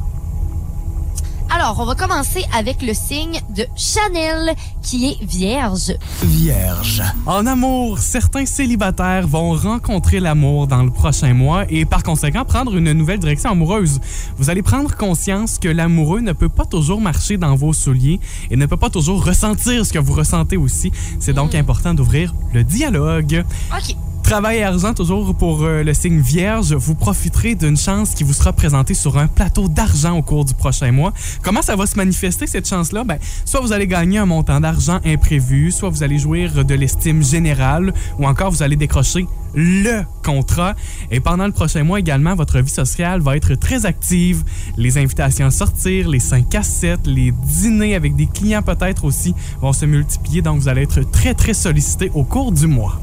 [1.55, 5.95] Alors, on va commencer avec le signe de Chanel qui est vierge.
[6.25, 7.01] Vierge.
[7.27, 12.77] En amour, certains célibataires vont rencontrer l'amour dans le prochain mois et par conséquent prendre
[12.77, 14.01] une nouvelle direction amoureuse.
[14.37, 18.19] Vous allez prendre conscience que l'amoureux ne peut pas toujours marcher dans vos souliers
[18.51, 20.91] et ne peut pas toujours ressentir ce que vous ressentez aussi.
[21.21, 23.45] C'est donc important d'ouvrir le dialogue.
[23.73, 23.95] OK.
[24.25, 28.33] Travail et argent, toujours pour euh, le signe vierge, vous profiterez d'une chance qui vous
[28.33, 31.13] sera présentée sur un plateau d'argent au cours du prochain mois.
[31.43, 33.05] Comment ça va se manifester, cette chance-là?
[33.05, 37.23] Ben, soit vous allez gagner un montant d'argent imprévu, soit vous allez jouir de l'estime
[37.23, 40.75] générale, ou encore vous allez décrocher le contrat.
[41.11, 44.43] Et pendant le prochain mois également, votre vie sociale va être très active.
[44.79, 49.35] Les invitations à sortir, les 5 à 7, les dîners avec des clients peut-être aussi
[49.61, 52.99] vont se multiplier, donc vous allez être très, très sollicité au cours du mois.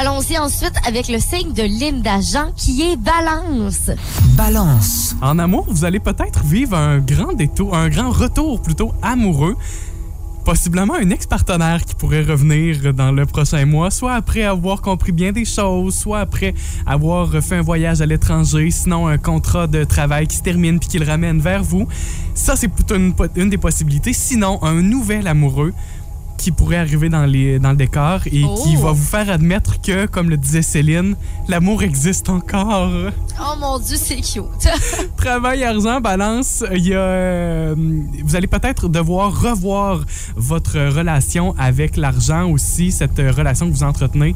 [0.00, 3.90] Allons-y ensuite avec le signe de Linda Jean qui est balance.
[4.36, 5.16] Balance.
[5.20, 9.56] En amour, vous allez peut-être vivre un grand détour, un grand retour plutôt amoureux.
[10.44, 15.32] Possiblement un ex-partenaire qui pourrait revenir dans le prochain mois, soit après avoir compris bien
[15.32, 16.54] des choses, soit après
[16.86, 20.90] avoir fait un voyage à l'étranger, sinon un contrat de travail qui se termine puis
[20.90, 21.88] qui le ramène vers vous.
[22.34, 24.12] Ça, c'est plutôt une, une des possibilités.
[24.12, 25.74] Sinon, un nouvel amoureux
[26.38, 28.54] qui pourrait arriver dans, les, dans le décor et Oh.
[28.64, 31.16] qui va vous faire admettre que, comme le disait Céline,
[31.48, 32.90] l'amour existe encore.
[33.40, 34.68] Oh mon dieu, c'est cute.
[35.16, 37.74] Travail, argent, balance, il y a, euh,
[38.24, 40.00] vous allez peut-être devoir revoir
[40.36, 44.34] votre relation avec l'argent aussi, cette relation que vous entretenez,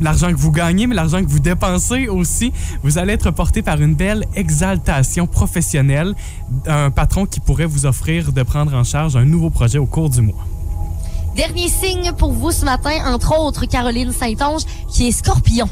[0.00, 2.52] l'argent que vous gagnez, mais l'argent que vous dépensez aussi.
[2.82, 6.14] Vous allez être porté par une belle exaltation professionnelle,
[6.66, 10.08] un patron qui pourrait vous offrir de prendre en charge un nouveau projet au cours
[10.10, 10.46] du mois.
[11.36, 15.68] Dernier signe pour vous ce matin, entre autres Caroline Saint-Onge qui est scorpion.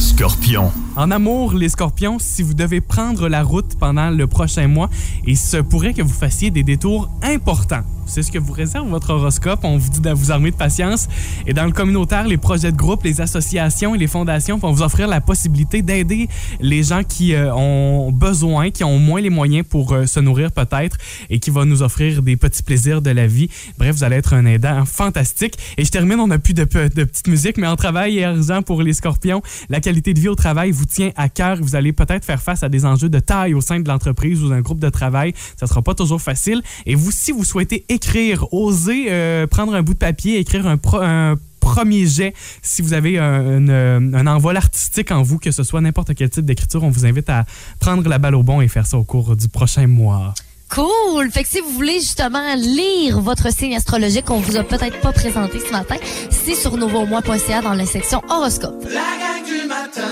[0.00, 0.72] Scorpion.
[0.96, 4.90] En amour, les scorpions, si vous devez prendre la route pendant le prochain mois,
[5.24, 7.84] il se pourrait que vous fassiez des détours importants.
[8.08, 9.60] C'est ce que vous réserve votre horoscope.
[9.64, 11.08] On vous dit de vous armer de patience.
[11.46, 14.82] Et dans le communautaire, les projets de groupe, les associations et les fondations vont vous
[14.82, 16.28] offrir la possibilité d'aider
[16.60, 20.52] les gens qui euh, ont besoin, qui ont moins les moyens pour euh, se nourrir
[20.52, 20.96] peut-être
[21.30, 23.48] et qui va nous offrir des petits plaisirs de la vie.
[23.76, 25.54] Bref, vous allez être un aidant fantastique.
[25.76, 28.24] Et je termine, on n'a plus de, pe- de petite musique, mais en travail et
[28.24, 31.58] argent pour les scorpions, la qualité de vie au travail vous tient à cœur.
[31.60, 34.48] Vous allez peut-être faire face à des enjeux de taille au sein de l'entreprise ou
[34.48, 35.34] d'un groupe de travail.
[35.58, 36.62] Ça sera pas toujours facile.
[36.86, 40.76] Et vous, si vous souhaitez écrire, osez euh, prendre un bout de papier, écrire un,
[40.76, 42.32] pro- un premier jet.
[42.62, 46.30] Si vous avez un, une- un envol artistique en vous, que ce soit n'importe quel
[46.30, 47.44] type d'écriture, on vous invite à
[47.80, 50.32] prendre la balle au bon et faire ça au cours du prochain mois.
[50.68, 51.30] Cool!
[51.30, 55.12] Fait que si vous voulez justement lire votre signe astrologique qu'on vous a peut-être pas
[55.12, 55.94] présenté ce matin,
[56.30, 58.82] c'est sur nouveaumois.ca dans la section horoscope.
[58.84, 60.08] La gang du matin.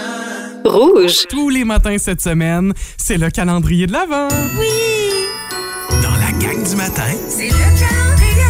[0.64, 1.26] Rouge.
[1.28, 4.28] Tous les matins cette semaine, c'est le calendrier de l'Avent.
[4.28, 5.03] Gang
[6.64, 8.40] du matin, C'est le calendrier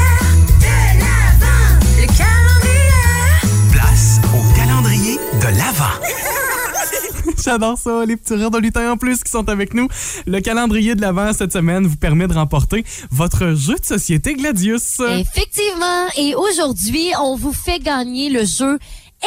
[0.61, 1.81] de l'Avent.
[1.99, 3.73] Le calendrier.
[3.73, 7.35] place au calendrier de l'Avent.
[7.45, 9.89] J'adore ça, les petits rires de lutin en plus qui sont avec nous.
[10.27, 15.01] Le calendrier de l'Avent cette semaine vous permet de remporter votre jeu de société Gladius.
[15.01, 16.07] Effectivement.
[16.17, 18.79] Et aujourd'hui, on vous fait gagner le jeu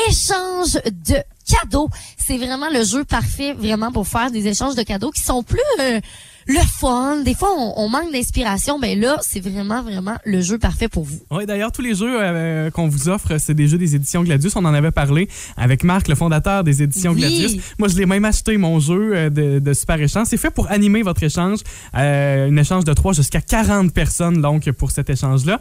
[0.08, 1.90] échange de cadeaux.
[2.18, 5.60] C'est vraiment le jeu parfait, vraiment, pour faire des échanges de cadeaux qui sont plus
[5.80, 6.00] euh,
[6.48, 7.22] le fun.
[7.24, 8.80] Des fois, on, on manque d'inspiration.
[8.80, 11.20] Ben là, c'est vraiment, vraiment le jeu parfait pour vous.
[11.32, 14.56] Oui, d'ailleurs, tous les jeux euh, qu'on vous offre, c'est des jeux des éditions Gladius.
[14.56, 17.20] On en avait parlé avec Marc, le fondateur des éditions Oui.
[17.20, 17.58] Gladius.
[17.78, 20.28] Moi, je l'ai même acheté, mon jeu euh, de, de Super Échange.
[20.30, 21.60] C'est fait pour animer votre échange.
[21.96, 25.60] Euh, un échange de 3 jusqu'à 40 personnes, donc, pour cet échange-là.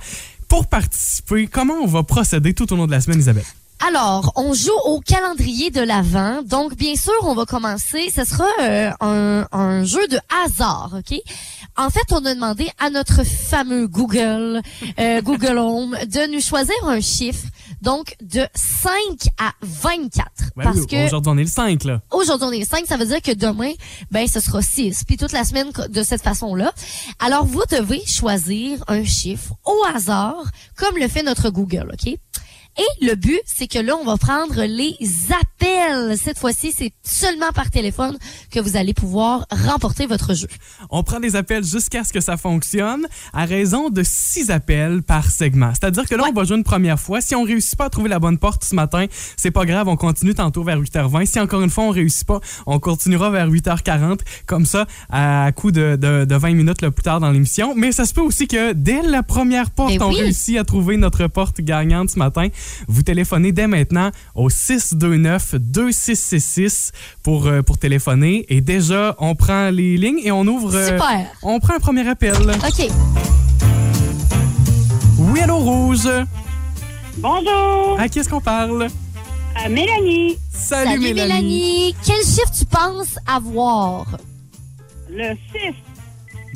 [0.48, 3.44] Pour participer, comment on va procéder tout au long de la semaine, Isabelle?
[3.86, 6.42] Alors, on joue au calendrier de l'Avent.
[6.42, 8.10] Donc, bien sûr, on va commencer.
[8.14, 11.18] Ce sera euh, un, un jeu de hasard, OK?
[11.76, 14.62] En fait, on a demandé à notre fameux Google,
[14.98, 17.44] euh, Google Home, de nous choisir un chiffre,
[17.82, 18.90] donc de 5
[19.38, 20.26] à 24.
[20.56, 22.00] Ouais, parce oui, que Aujourd'hui, on est le 5, là.
[22.10, 23.72] aujourd'hui, on est le 5, ça veut dire que demain,
[24.10, 25.04] ben, ce sera 6.
[25.04, 26.72] Puis toute la semaine de cette façon-là.
[27.18, 30.44] Alors, vous devez choisir un chiffre au hasard,
[30.76, 32.14] comme le fait notre Google, OK?
[32.78, 34.96] Et le but, c'est que là, on va prendre les
[35.30, 35.55] appels.
[36.16, 38.16] Cette fois-ci, c'est seulement par téléphone
[38.50, 40.48] que vous allez pouvoir remporter votre jeu.
[40.90, 45.30] On prend des appels jusqu'à ce que ça fonctionne à raison de six appels par
[45.30, 45.70] segment.
[45.72, 47.20] C'est-à-dire que là, on va jouer une première fois.
[47.20, 49.96] Si on réussit pas à trouver la bonne porte ce matin, c'est pas grave, on
[49.96, 51.26] continue tantôt vers 8h20.
[51.26, 55.70] Si encore une fois on réussit pas, on continuera vers 8h40, comme ça, à coup
[55.72, 57.74] de, de, de 20 minutes le plus tard dans l'émission.
[57.76, 60.20] Mais ça se peut aussi que dès la première porte, Eh on oui.
[60.20, 62.48] réussit à trouver notre porte gagnante ce matin.
[62.88, 64.48] Vous téléphonez dès maintenant au
[65.58, 66.90] 629-2666
[67.22, 68.44] pour, euh, pour téléphoner.
[68.48, 70.74] Et déjà, on prend les lignes et on ouvre...
[70.74, 71.26] euh, Super.
[71.42, 72.34] on prend un premier appel.
[72.34, 72.88] OK.
[75.18, 76.08] Oui, allô, Rouge.
[77.18, 78.88] Bonjour, À qui est-ce qu'on parle?
[79.58, 80.36] à Mélanie.
[80.52, 81.96] Salut, Salut, Mélanie.
[82.04, 84.18] Quel chiffre tu penses avoir?
[85.10, 85.74] Le 6.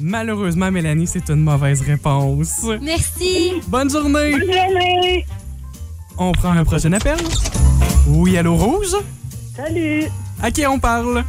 [0.02, 2.60] Malheureusement, Mélanie, c'est une mauvaise réponse.
[2.82, 3.52] Merci.
[3.68, 4.32] Bonne journée.
[4.32, 5.24] Bonne journée.
[6.22, 7.16] On prend un prochain appel.
[8.06, 8.94] Oui, allô, Rouge.
[9.56, 10.04] Salut,
[10.42, 11.24] À qui on parle?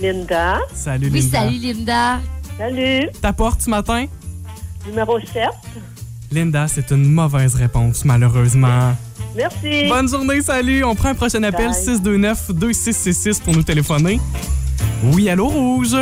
[0.00, 0.58] Linda.
[0.74, 1.38] Salut, Oui, Linda.
[1.40, 2.20] salut, Linda.
[2.56, 4.06] Salut, Ta porte ce matin?
[4.86, 5.44] numéro 7.
[6.32, 8.94] Linda, c'est une mauvaise réponse, malheureusement.
[9.36, 9.88] Merci.
[9.88, 10.84] Bonne journée, salut.
[10.84, 11.74] On prend un prochain appel, Bye.
[11.74, 14.18] 629-2666 pour nous téléphoner.
[15.12, 15.96] Oui, allô, Rouge.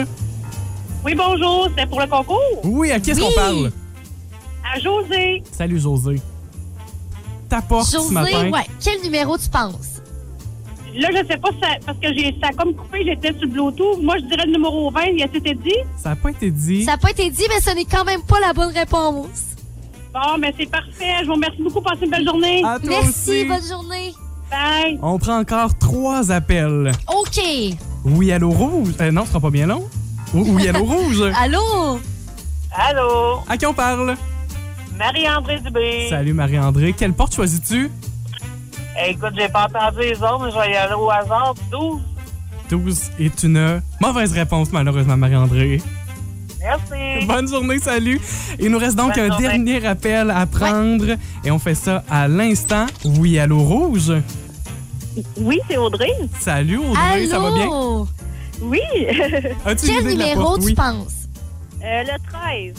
[1.04, 2.38] Oui, bonjour, c'est pour le concours.
[2.64, 3.26] Oui, à qui est-ce Oui.
[3.34, 3.72] qu'on parle?
[4.74, 5.42] À José.
[5.56, 6.20] Salut, José.
[7.48, 8.50] Ta porte ce José, matin?
[8.50, 8.66] ouais.
[8.82, 10.02] Quel numéro tu penses?
[10.94, 13.42] Là, je sais pas si ça, parce que j'ai ça a comme coupé, j'étais sur
[13.42, 14.02] le Bluetooth.
[14.02, 15.70] Moi, je dirais le numéro 20, il a été dit?
[15.96, 16.84] Ça n'a pas été dit.
[16.84, 19.26] Ça n'a pas été dit, mais ce n'est quand même pas la bonne réponse.
[20.12, 21.12] Bon, mais c'est parfait.
[21.22, 21.80] Je vous remercie beaucoup.
[21.82, 22.62] Passez une belle journée.
[22.64, 23.44] À toi Merci, aussi.
[23.44, 24.14] bonne journée.
[24.50, 24.98] Bye.
[25.02, 26.90] On prend encore trois appels.
[27.06, 27.40] OK.
[28.04, 28.94] Oui, allô, Rouge.
[29.00, 29.84] Euh, non, ce sera pas bien long.
[30.34, 31.22] Oui, oui, allô, Rouge.
[31.38, 32.00] Allô?
[32.72, 34.16] Allô, À qui on parle?
[34.98, 36.08] Marie-André Dubé.
[36.10, 36.92] Salut, Marie-André.
[36.92, 37.90] Quelle porte choisis-tu?
[39.00, 41.54] Eh, écoute, j'ai pas entendu les autres, mais je vais y aller au hasard.
[41.70, 42.00] 12.
[42.70, 45.80] 12 est une mauvaise réponse, malheureusement, Marie-André.
[46.60, 47.26] Merci.
[47.26, 48.20] Bonne journée, salut.
[48.58, 49.46] Il nous reste donc Bonne un journée.
[49.48, 52.86] dernier appel à prendre et on fait ça à l'instant.
[53.04, 54.12] Oui, allô, Rouge?
[55.36, 56.10] Oui, c'est Audrey.
[56.40, 57.62] Salut, Audrey, ça va bien?
[57.66, 58.08] Allô?
[58.62, 58.80] Oui.
[59.64, 60.74] As-tu Quel numéro tu Oui.
[60.74, 61.28] penses?
[61.84, 62.74] Euh, le 13.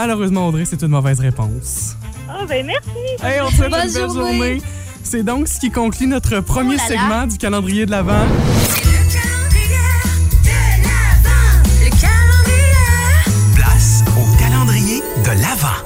[0.00, 1.96] Malheureusement, Audrey, c'est une mauvaise réponse.
[2.28, 2.90] Ah, ben merci.
[3.24, 4.36] Hey, on te souhaite Bonne une belle journée.
[4.36, 4.62] journée.
[5.02, 6.88] C'est donc ce qui conclut notre premier Oh là là.
[6.88, 8.26] segment du calendrier de l'Avent.
[8.68, 9.68] C'est le calendrier
[10.44, 11.62] de l'Avent.
[11.82, 13.54] Le calendrier.
[13.54, 15.82] Place au calendrier de l'Avent.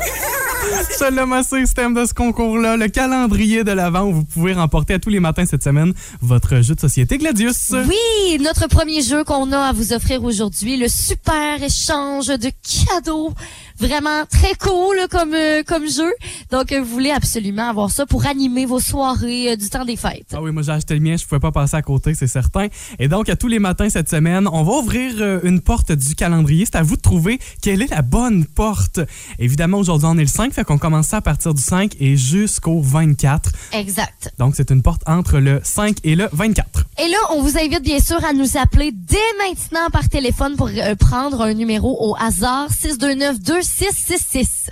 [0.98, 4.94] Seulement c'est le thème de ce concours-là, le calendrier de l'Avent où vous pouvez remporter
[4.94, 7.70] à tous les matins cette semaine votre jeu de société Gladius.
[7.72, 12.50] Oui, notre premier jeu qu'on a à vous offrir aujourd'hui, le super échange de
[12.88, 13.32] cadeaux.
[13.80, 16.12] Vraiment très cool comme euh, comme jeu.
[16.50, 19.96] Donc euh, vous voulez absolument avoir ça pour animer vos soirées euh, du temps des
[19.96, 20.26] fêtes.
[20.32, 22.66] Ah oui, moi j'ai acheté le mien, je pouvais pas passer à côté, c'est certain.
[22.98, 26.14] Et donc à tous les matins cette semaine, on va ouvrir euh, une porte du
[26.14, 26.64] calendrier.
[26.64, 29.00] C'est à vous de trouver quelle est la bonne porte.
[29.38, 32.16] Évidemment, aujourd'hui on est le 5, fait qu'on commence ça à partir du 5 et
[32.16, 33.52] jusqu'au 24.
[33.72, 34.32] Exact.
[34.38, 36.84] Donc c'est une porte entre le 5 et le 24.
[36.98, 40.68] Et là, on vous invite bien sûr à nous appeler dès maintenant par téléphone pour
[40.98, 43.38] prendre un numéro au hasard 629
[43.78, 44.70] 2666.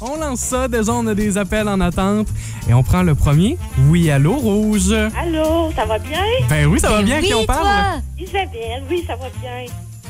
[0.00, 2.28] On lance ça, déjà on a des appels en attente
[2.68, 3.58] et on prend le premier.
[3.88, 4.92] Oui, allô, rouge?
[4.92, 6.20] Allô, ça va bien?
[6.48, 8.00] Ben oui, ça va bien, à oui, qui on parle?
[8.18, 9.66] Isabelle, oui, ça va bien.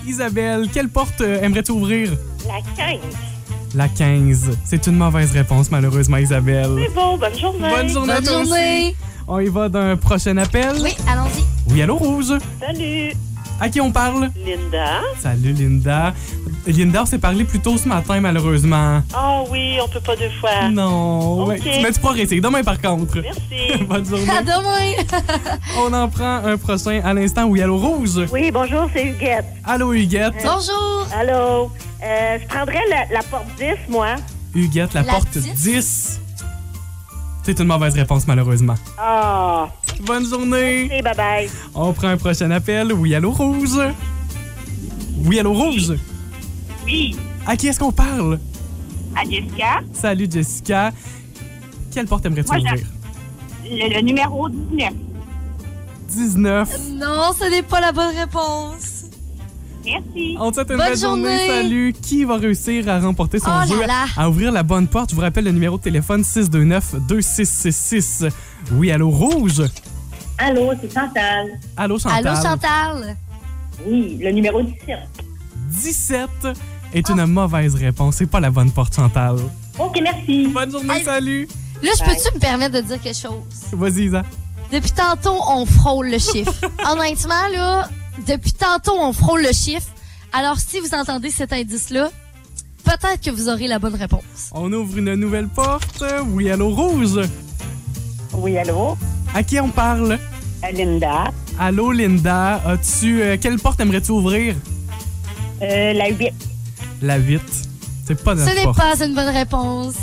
[0.07, 2.11] Isabelle, quelle porte euh, aimerais-tu ouvrir?
[2.47, 2.99] La 15.
[3.75, 4.51] La 15.
[4.65, 6.71] C'est une mauvaise réponse, malheureusement, Isabelle.
[6.87, 7.69] C'est bon, bonne journée.
[7.71, 8.49] Bonne journée à Bonne aussi.
[8.49, 8.97] journée.
[9.27, 10.73] On y va d'un prochain appel.
[10.83, 11.73] Oui, allons-y.
[11.73, 12.33] Oui, allô, Rouge?
[12.61, 13.13] Salut,
[13.61, 14.31] À qui on parle?
[14.45, 15.01] Linda.
[15.21, 16.15] Salut, Linda.
[16.67, 19.03] Linda, on s'est parlé plus tôt ce matin, malheureusement.
[19.13, 20.69] Ah oui, on peut pas deux fois.
[20.71, 21.47] Non.
[21.47, 21.61] Ouais.
[21.83, 23.21] Mais tu pourras réessayer demain, par contre.
[23.21, 23.85] Merci.
[23.89, 24.31] Bonne journée.
[24.31, 25.03] À demain.
[25.79, 27.45] On en prend un prochain à l'instant.
[27.47, 28.21] Oui, allô, Rouge?
[28.33, 29.47] Oui, bonjour, c'est Huguette.
[29.65, 30.35] Allô, Huguette.
[30.45, 31.07] Bonjour.
[31.19, 31.71] Allô.
[32.05, 34.15] Euh, je prendrais la, la porte 10, moi.
[34.55, 35.55] Huguette, la, La porte 10.
[35.55, 36.21] 10.
[37.49, 38.75] C'est une mauvaise réponse, malheureusement.
[38.99, 39.71] Ah,
[40.05, 40.87] Bonne journée.
[40.91, 41.49] c'est bye-bye.
[41.75, 42.93] On prend un prochain appel.
[42.93, 43.79] Oui, allô, Rouge.
[45.25, 45.95] Oui, allô, Rouge.
[46.85, 48.39] Oui, À qui est-ce qu'on parle?
[49.17, 50.93] à Jessica, Salut, Jessica.
[51.91, 52.75] Quelle porte aimerais-tu ouvrir?
[53.65, 54.93] le, le numéro 19.
[56.11, 56.79] 19.
[56.97, 58.98] Non, ce n'est pas la bonne réponse.
[59.93, 60.37] Merci.
[60.39, 61.39] On te souhaite une Bonne belle journée.
[61.39, 61.63] journée.
[61.63, 61.95] Salut.
[62.03, 64.05] Qui va réussir à remporter son Oh jeu, là.
[64.17, 65.11] à ouvrir la bonne porte?
[65.11, 68.29] Je vous rappelle le numéro de téléphone 629-2666.
[68.73, 69.63] Oui, allô, Rouge?
[70.39, 71.47] Allô, c'est Chantal.
[71.77, 72.27] Allô, Chantal.
[72.27, 73.17] Allô, Chantal.
[73.87, 74.99] Oui, le numéro 17.
[75.71, 76.29] 17
[76.95, 78.17] est une mauvaise réponse.
[78.17, 79.37] C'est pas la bonne porte, Chantal.
[79.79, 80.49] OK, merci.
[80.49, 81.49] Bonne journée, salut.
[81.83, 83.43] Là, je peux-tu me permettre de dire quelque chose?
[83.73, 84.23] Vas-y, Isa.
[84.73, 86.53] Depuis tantôt, on frôle le chiffre.
[86.91, 87.89] Honnêtement, là,
[88.27, 89.87] depuis tantôt, on frôle le chiffre.
[90.33, 92.11] Alors, si vous entendez cet indice-là,
[92.85, 94.51] peut-être que vous aurez la bonne réponse.
[94.53, 96.05] On ouvre une nouvelle porte.
[96.29, 97.21] Oui, allô, Rouge.
[98.35, 98.97] Oui, allô?
[99.35, 100.19] À qui on parle?
[100.73, 101.25] Linda.
[101.59, 102.61] Allô, Linda.
[102.67, 103.23] As-tu.
[103.23, 104.55] euh, quelle porte aimerais-tu ouvrir?
[105.63, 106.33] Euh, la 8.
[107.03, 107.41] La 8.
[108.07, 109.97] C'est pas Ce n'est pas une bonne réponse.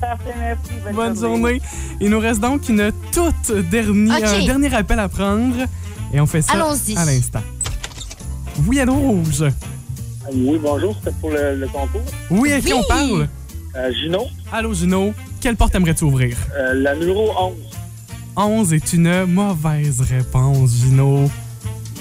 [0.00, 0.94] Parfait, merci.
[0.94, 1.60] Bonne journée.
[2.00, 5.56] Il nous reste donc une toute dernière, un dernier appel à prendre.
[6.12, 6.96] Et on fait ça Allons-y.
[6.96, 7.42] à l'instant.
[8.66, 9.44] Oui, allô, Rouge.
[10.32, 12.00] Oui, bonjour, c'était pour le, le concours.
[12.30, 12.80] Oui, à qui Oui.
[12.84, 13.28] on parle?
[13.76, 15.12] Euh, Gino, Allô, Gino.
[15.40, 16.36] Quelle porte aimerais-tu ouvrir?
[16.56, 17.54] euh, la numéro 11.
[18.36, 21.30] 11 est une mauvaise réponse, Gino.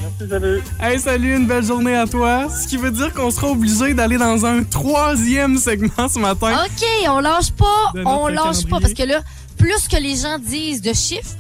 [0.02, 0.62] Merci, salut.
[0.80, 2.48] Hey, salut, une belle journée à toi.
[2.50, 6.54] Ce qui veut dire qu'on sera obligé d'aller dans un troisième segment ce matin.
[6.66, 9.22] OK, on lâche pas, on lâche pas, parce que là,
[9.58, 11.36] plus que les gens disent de chiffres,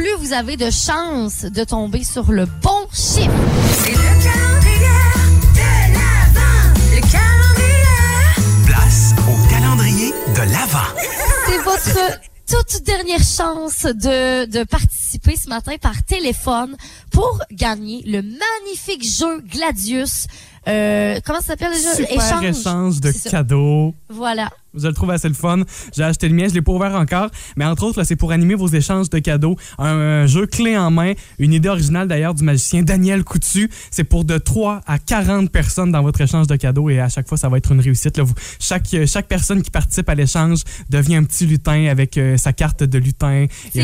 [0.00, 3.30] plus vous avez de chances de tomber sur le bon chiffre.
[3.84, 4.96] C'est le calendrier
[5.52, 6.74] de l'Avent.
[6.94, 8.66] Le calendrier.
[8.66, 10.88] Place au calendrier de l'Avent.
[11.46, 16.76] C'est votre toute dernière chance de, de participer ce matin par téléphone
[17.12, 20.26] pour gagner le magnifique jeu Gladius.
[20.66, 21.94] Euh, comment ça s'appelle déjà?
[21.94, 23.30] Super échange, de C'est ça.
[23.30, 23.94] cadeaux.
[24.08, 24.50] Voilà.
[24.76, 25.60] Je le trouve assez le fun.
[25.96, 27.30] J'ai acheté le mien, je l'ai pas ouvert encore.
[27.56, 29.56] Mais entre autres, là, c'est pour animer vos échanges de cadeaux.
[29.78, 31.12] Un, un jeu clé en main.
[31.38, 33.70] Une idée originale d'ailleurs du magicien Daniel Coutu.
[33.90, 36.88] C'est pour de 3 à 40 personnes dans votre échange de cadeaux.
[36.90, 38.16] Et à chaque fois, ça va être une réussite.
[38.16, 38.24] Là.
[38.24, 42.36] Vous- chaque, euh, chaque personne qui participe à l'échange devient un petit lutin avec euh,
[42.36, 43.46] sa carte de lutin.
[43.74, 43.80] C'est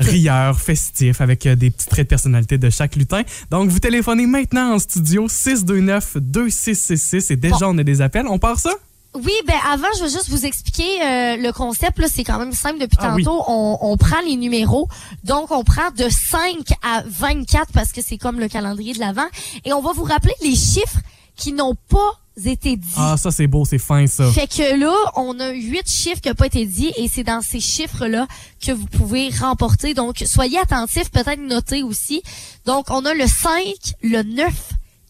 [0.00, 3.22] rieur, festif, avec euh, des petits traits de personnalité de chaque lutin.
[3.50, 8.26] Donc, vous téléphonez maintenant en studio 629-2666 et déjà, on a des appels.
[8.28, 8.70] On part ça?
[9.14, 11.98] Oui, ben avant, je veux juste vous expliquer euh, le concept.
[11.98, 13.24] Là, c'est quand même simple depuis Ah oui.
[13.24, 13.42] tantôt.
[13.48, 14.88] On, on prend les numéros.
[15.24, 19.26] Donc, on prend de 5 à 24 parce que c'est comme le calendrier de l'avant.
[19.64, 21.00] Et on va vous rappeler les chiffres
[21.36, 22.12] qui n'ont pas
[22.44, 22.88] été dits.
[22.96, 24.30] Ah, ça, c'est beau, c'est fin, ça.
[24.30, 27.42] Fait que là, on a huit chiffres qui n'ont pas été dits et c'est dans
[27.42, 28.28] ces chiffres-là
[28.64, 29.92] que vous pouvez remporter.
[29.92, 32.22] Donc, soyez attentifs, peut-être noter aussi.
[32.64, 34.46] Donc, on a le 5, le 9,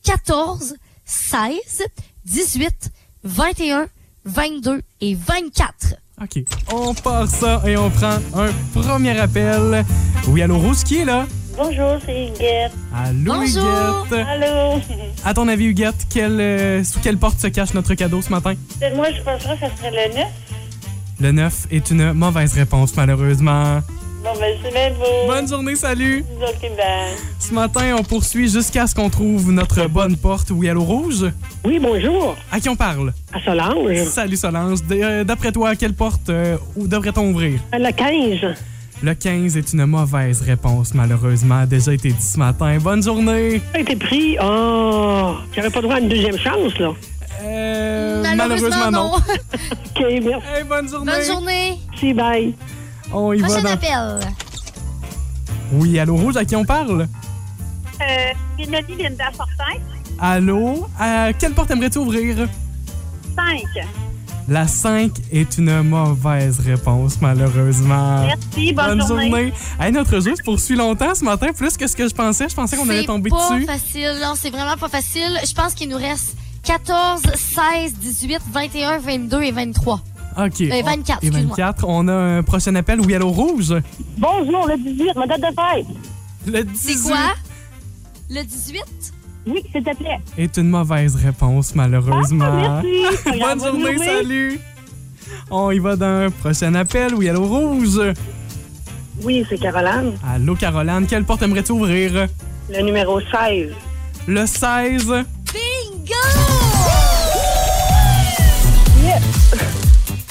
[0.04, 1.50] 14, 16,
[2.24, 2.90] 18,
[3.24, 3.86] 21,
[4.24, 5.94] 22 et 24.
[6.22, 6.44] OK.
[6.72, 9.84] On part ça et on prend un premier appel.
[10.28, 11.26] Oui, allô, Rose, qui est là?
[11.56, 12.72] Bonjour, c'est Huguette.
[12.94, 14.06] Allô, Bonjour.
[14.06, 14.26] Huguette?
[14.26, 14.80] Allô?
[15.24, 18.54] À ton avis, Huguette, quelle, euh, sous quelle porte se cache notre cadeau ce matin?
[18.94, 20.26] Moi, je penserais que ça serait le 9.
[21.20, 23.80] Le 9 est une mauvaise réponse, malheureusement.
[24.22, 25.26] Bon, ben, c'est bien beau.
[25.26, 26.24] Bonne journée, salut!
[26.42, 27.08] OK, ben.
[27.38, 30.50] Ce matin, on poursuit jusqu'à ce qu'on trouve notre bonne porte.
[30.50, 31.24] Oui, allô, Rouge?
[31.64, 32.36] Oui, bonjour.
[32.52, 33.14] À qui on parle?
[33.32, 34.04] À Solange.
[34.04, 34.80] Salut, Solange.
[34.90, 37.60] Euh, D'après toi, quelle porte euh, où devrait-on ouvrir?
[37.72, 38.54] Le 15.
[39.02, 41.60] Le 15 est une mauvaise réponse, malheureusement.
[41.60, 42.76] A déjà été dit ce matin.
[42.78, 43.62] Bonne journée!
[43.72, 44.36] Ça a été pris.
[44.42, 46.92] Oh, j'avais pas droit à une deuxième chance, là.
[47.42, 49.12] Euh, Malheureusement, non.
[49.16, 50.46] OK, merci.
[50.54, 51.10] Hey, bonne journée!
[51.12, 51.78] Bonne journée.
[52.14, 52.54] Bye.
[53.12, 53.70] On y va Prochain dans...
[53.70, 54.20] appel.
[55.72, 57.02] Oui, allô, Rouge, à qui on parle?
[58.00, 58.06] Euh,
[58.58, 59.78] Mélanie Linda Fortin.
[60.18, 60.86] Allô?
[60.98, 62.48] À quelle porte aimerais-tu ouvrir?
[63.36, 63.84] 5.
[64.48, 68.26] La 5 est une mauvaise réponse, malheureusement.
[68.26, 69.52] Merci, bonne, journée.
[69.78, 72.48] Hey, notre jeu se poursuit longtemps ce matin, plus que ce que je pensais.
[72.48, 73.66] Je pensais qu'on allait C'est tomber pas dessus.
[73.66, 74.18] facile.
[74.20, 75.38] Non, c'est vraiment pas facile.
[75.46, 80.00] Je pense qu'il nous reste 14, 16, 18, 21, 22 et 23.
[80.36, 80.60] OK.
[80.60, 81.56] Euh, 24, Et excuse-moi.
[81.56, 81.84] 24.
[81.86, 83.00] On a un prochain appel.
[83.00, 83.74] Oui, allô, Rouge?
[84.18, 85.86] Bonjour, le 18, ma date de fête.
[86.46, 87.18] Le 18 C'est quoi?
[88.30, 88.82] Le 18?
[89.46, 90.20] Oui, s'il te plaît.
[90.38, 92.44] est une mauvaise réponse, malheureusement.
[92.46, 93.38] Ah, Merci.
[93.40, 94.60] Bonne journée, salut!
[95.50, 97.14] On y va d'un prochain appel.
[97.14, 98.00] Oui, allô, Rouge?
[99.22, 100.12] Oui, c'est Caroline.
[100.26, 101.06] Allô, Caroline.
[101.08, 102.28] Quelle porte aimerais-tu ouvrir?
[102.72, 103.70] Le numéro 16.
[104.28, 105.12] Le 16.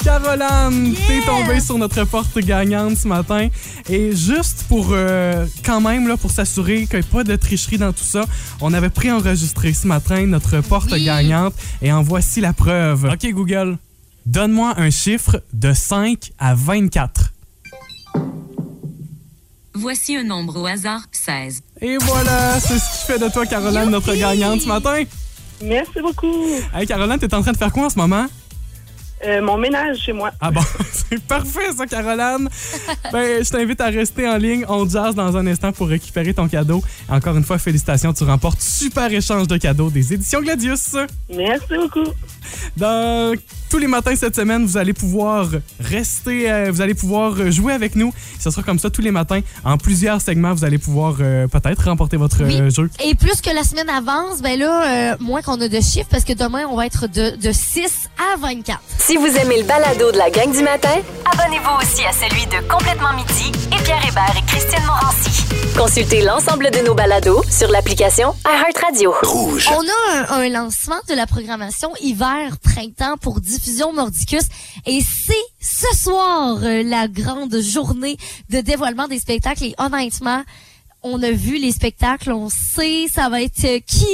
[0.03, 3.49] Caroline, t'es tombée sur notre porte gagnante ce matin.
[3.89, 7.77] Et juste pour, euh, quand même, là, pour s'assurer qu'il n'y ait pas de tricherie
[7.77, 8.25] dans tout ça,
[8.61, 11.03] on avait préenregistré ce matin notre porte Oui.
[11.03, 11.53] gagnante.
[11.81, 13.05] Et en voici la preuve.
[13.11, 13.77] OK, Google.
[14.25, 17.31] Donne-moi un chiffre de 5 à 24.
[19.73, 21.61] Voici un nombre au hasard, 16.
[21.81, 25.03] Et voilà, c'est ce qui fait de toi, Caroline, notre gagnante ce matin.
[25.63, 26.45] Merci beaucoup.
[26.73, 28.25] Hey, Caroline, t'es en train de faire quoi en ce moment?
[29.25, 30.31] Euh, mon ménage chez moi.
[30.39, 32.47] Ah bon, c'est parfait ça, Caroline.
[33.11, 34.65] Ben, je t'invite à rester en ligne.
[34.69, 36.83] On jazz dans un instant pour récupérer ton cadeau.
[37.09, 40.95] Encore une fois, félicitations, tu remportes super échange de cadeaux des éditions Gladius.
[41.35, 42.09] Merci beaucoup.
[42.77, 43.35] Dans
[43.69, 47.95] Tous les matins cette semaine, vous allez pouvoir rester, euh, vous allez pouvoir jouer avec
[47.95, 48.13] nous.
[48.39, 49.41] Ce sera comme ça tous les matins.
[49.63, 52.59] En plusieurs segments, vous allez pouvoir euh, peut-être remporter votre Oui.
[52.59, 52.89] euh, jeu.
[53.03, 56.23] Et plus que la semaine avance, ben là, euh, moins qu'on a de chiffres, parce
[56.23, 58.79] que demain, on va être de, de 6 à 24.
[59.09, 62.61] Si vous aimez le balado de la gang du matin, abonnez-vous aussi à celui de
[62.67, 65.45] Complètement midi et Pierre Hébert et Christine Morancy.
[65.75, 69.15] Consultez l'ensemble de nos balados sur l'application iHeartRadio.
[69.23, 69.67] Rouge.
[69.71, 74.43] On a un, un lancement de la programmation hiver-printemps pour Diffusion Mordicus
[74.85, 78.15] et c'est ce soir euh, la grande journée
[78.51, 80.43] de dévoilement des spectacles et honnêtement,
[81.01, 84.05] on a vu les spectacles, on sait ça va être qui,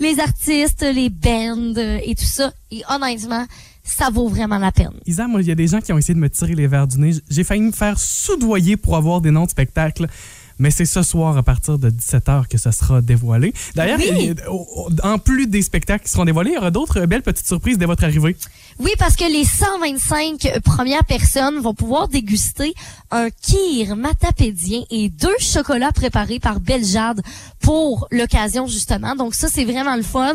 [0.00, 3.46] les artistes, les bands euh, et tout ça et honnêtement,
[3.84, 4.92] ça vaut vraiment la peine.
[5.06, 6.86] Isa, moi, il y a des gens qui ont essayé de me tirer les verres
[6.88, 7.12] du nez.
[7.30, 10.06] J'ai failli me faire soudoyer pour avoir des noms de spectacles.
[10.60, 13.52] Mais c'est ce soir à partir de 17h que ça sera dévoilé.
[13.74, 14.34] D'ailleurs, Oui.
[14.48, 17.46] au- au- en plus des spectacles qui seront dévoilés, il y aura d'autres belles petites
[17.48, 18.36] surprises dès votre arrivée.
[18.78, 22.72] Oui, parce que les 125 premières personnes vont pouvoir déguster
[23.10, 27.20] un kir matapédien et deux chocolats préparés par Beljade
[27.60, 29.16] pour l'occasion, justement.
[29.16, 30.34] Donc ça, c'est vraiment le fun.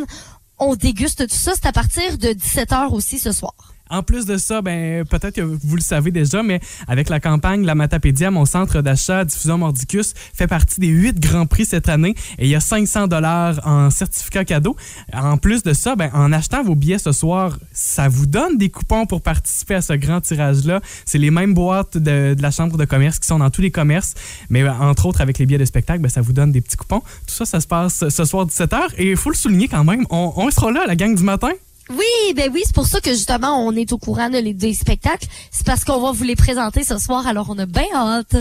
[0.60, 1.54] On déguste tout ça.
[1.56, 3.54] C'est à partir de 17h aussi ce soir.
[3.90, 7.66] En plus de ça, ben peut-être que vous le savez déjà, mais avec la campagne
[7.66, 12.14] La Matapédia, mon centre d'achat Diffusion Mordicus fait partie des huit grands prix cette année
[12.38, 14.76] et il y a 500 dollars en certificat cadeau.
[15.12, 18.70] En plus de ça, ben en achetant vos billets ce soir, ça vous donne des
[18.70, 20.82] coupons pour participer à ce grand tirage-là.
[21.06, 24.14] C'est les mêmes boîtes de, la chambre de commerce qui sont dans tous les commerces,
[24.50, 26.78] mais euh, entre autres avec les billets de spectacle, ben ça vous donne des petits
[26.78, 27.00] coupons.
[27.00, 30.06] Tout ça, ça se passe ce soir 17h et il faut le souligner quand même,
[30.12, 31.50] on, on sera là, la gang du matin.
[31.90, 34.74] Oui, ben oui, c'est pour ça que justement on est au courant de les des
[34.74, 35.28] spectacles.
[35.52, 38.36] C'est parce qu'on va vous les présenter ce soir, alors on a bien hâte.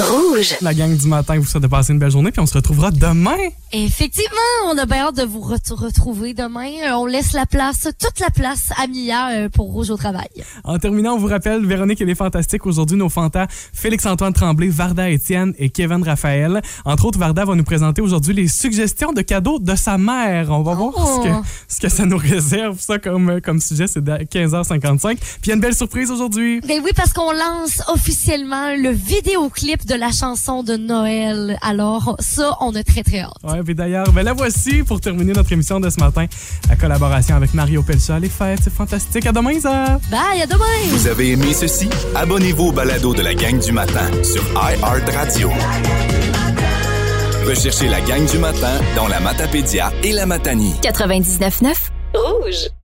[0.00, 0.56] Rouge.
[0.60, 2.90] La gang du matin vous souhaite de passer une belle journée, puis on se retrouvera
[2.90, 3.36] demain.
[3.72, 4.34] Effectivement,
[4.66, 6.68] on a bien hâte de vous ret- retrouver demain.
[6.86, 10.28] Euh, On laisse la place, toute la place à Mia euh, pour Rouge au travail.
[10.64, 15.08] En terminant, on vous rappelle, Véronique et les Fantastiques, aujourd'hui, nos fantas, Félix-Antoine Tremblay, Varda
[15.10, 16.60] Étienne et Kevin Raphaël.
[16.84, 20.48] Entre autres, Varda va nous présenter aujourd'hui les suggestions de cadeaux de sa mère.
[20.50, 21.22] On va voir Oh.
[21.22, 21.34] ce que,
[21.68, 23.86] ce que ça nous réserve, ça, comme, comme sujet.
[23.86, 25.16] C'est à 15h55.
[25.18, 26.60] Puis il y a une belle surprise aujourd'hui.
[26.62, 31.58] Ben oui, parce qu'on lance officiellement le vidéoclip de la chanson de Noël.
[31.62, 33.32] Alors, ça, on a très, très hâte.
[33.42, 36.26] Ouais, puis d'ailleurs, ben la voici pour terminer notre émission de ce matin.
[36.68, 38.18] La collaboration avec Mario Pelcha.
[38.18, 39.26] Les fêtes, c'est fantastique.
[39.26, 39.98] À demain, Isa!
[40.10, 40.64] Bye, à demain!
[40.90, 41.88] Vous avez aimé ceci?
[42.14, 45.50] Abonnez-vous au balado de la gang du matin sur iHeartRadio.
[47.46, 50.74] Recherchez la gang du matin dans la Matapédia et la Matanie.
[50.82, 51.74] 99.9
[52.14, 52.74] Rouge.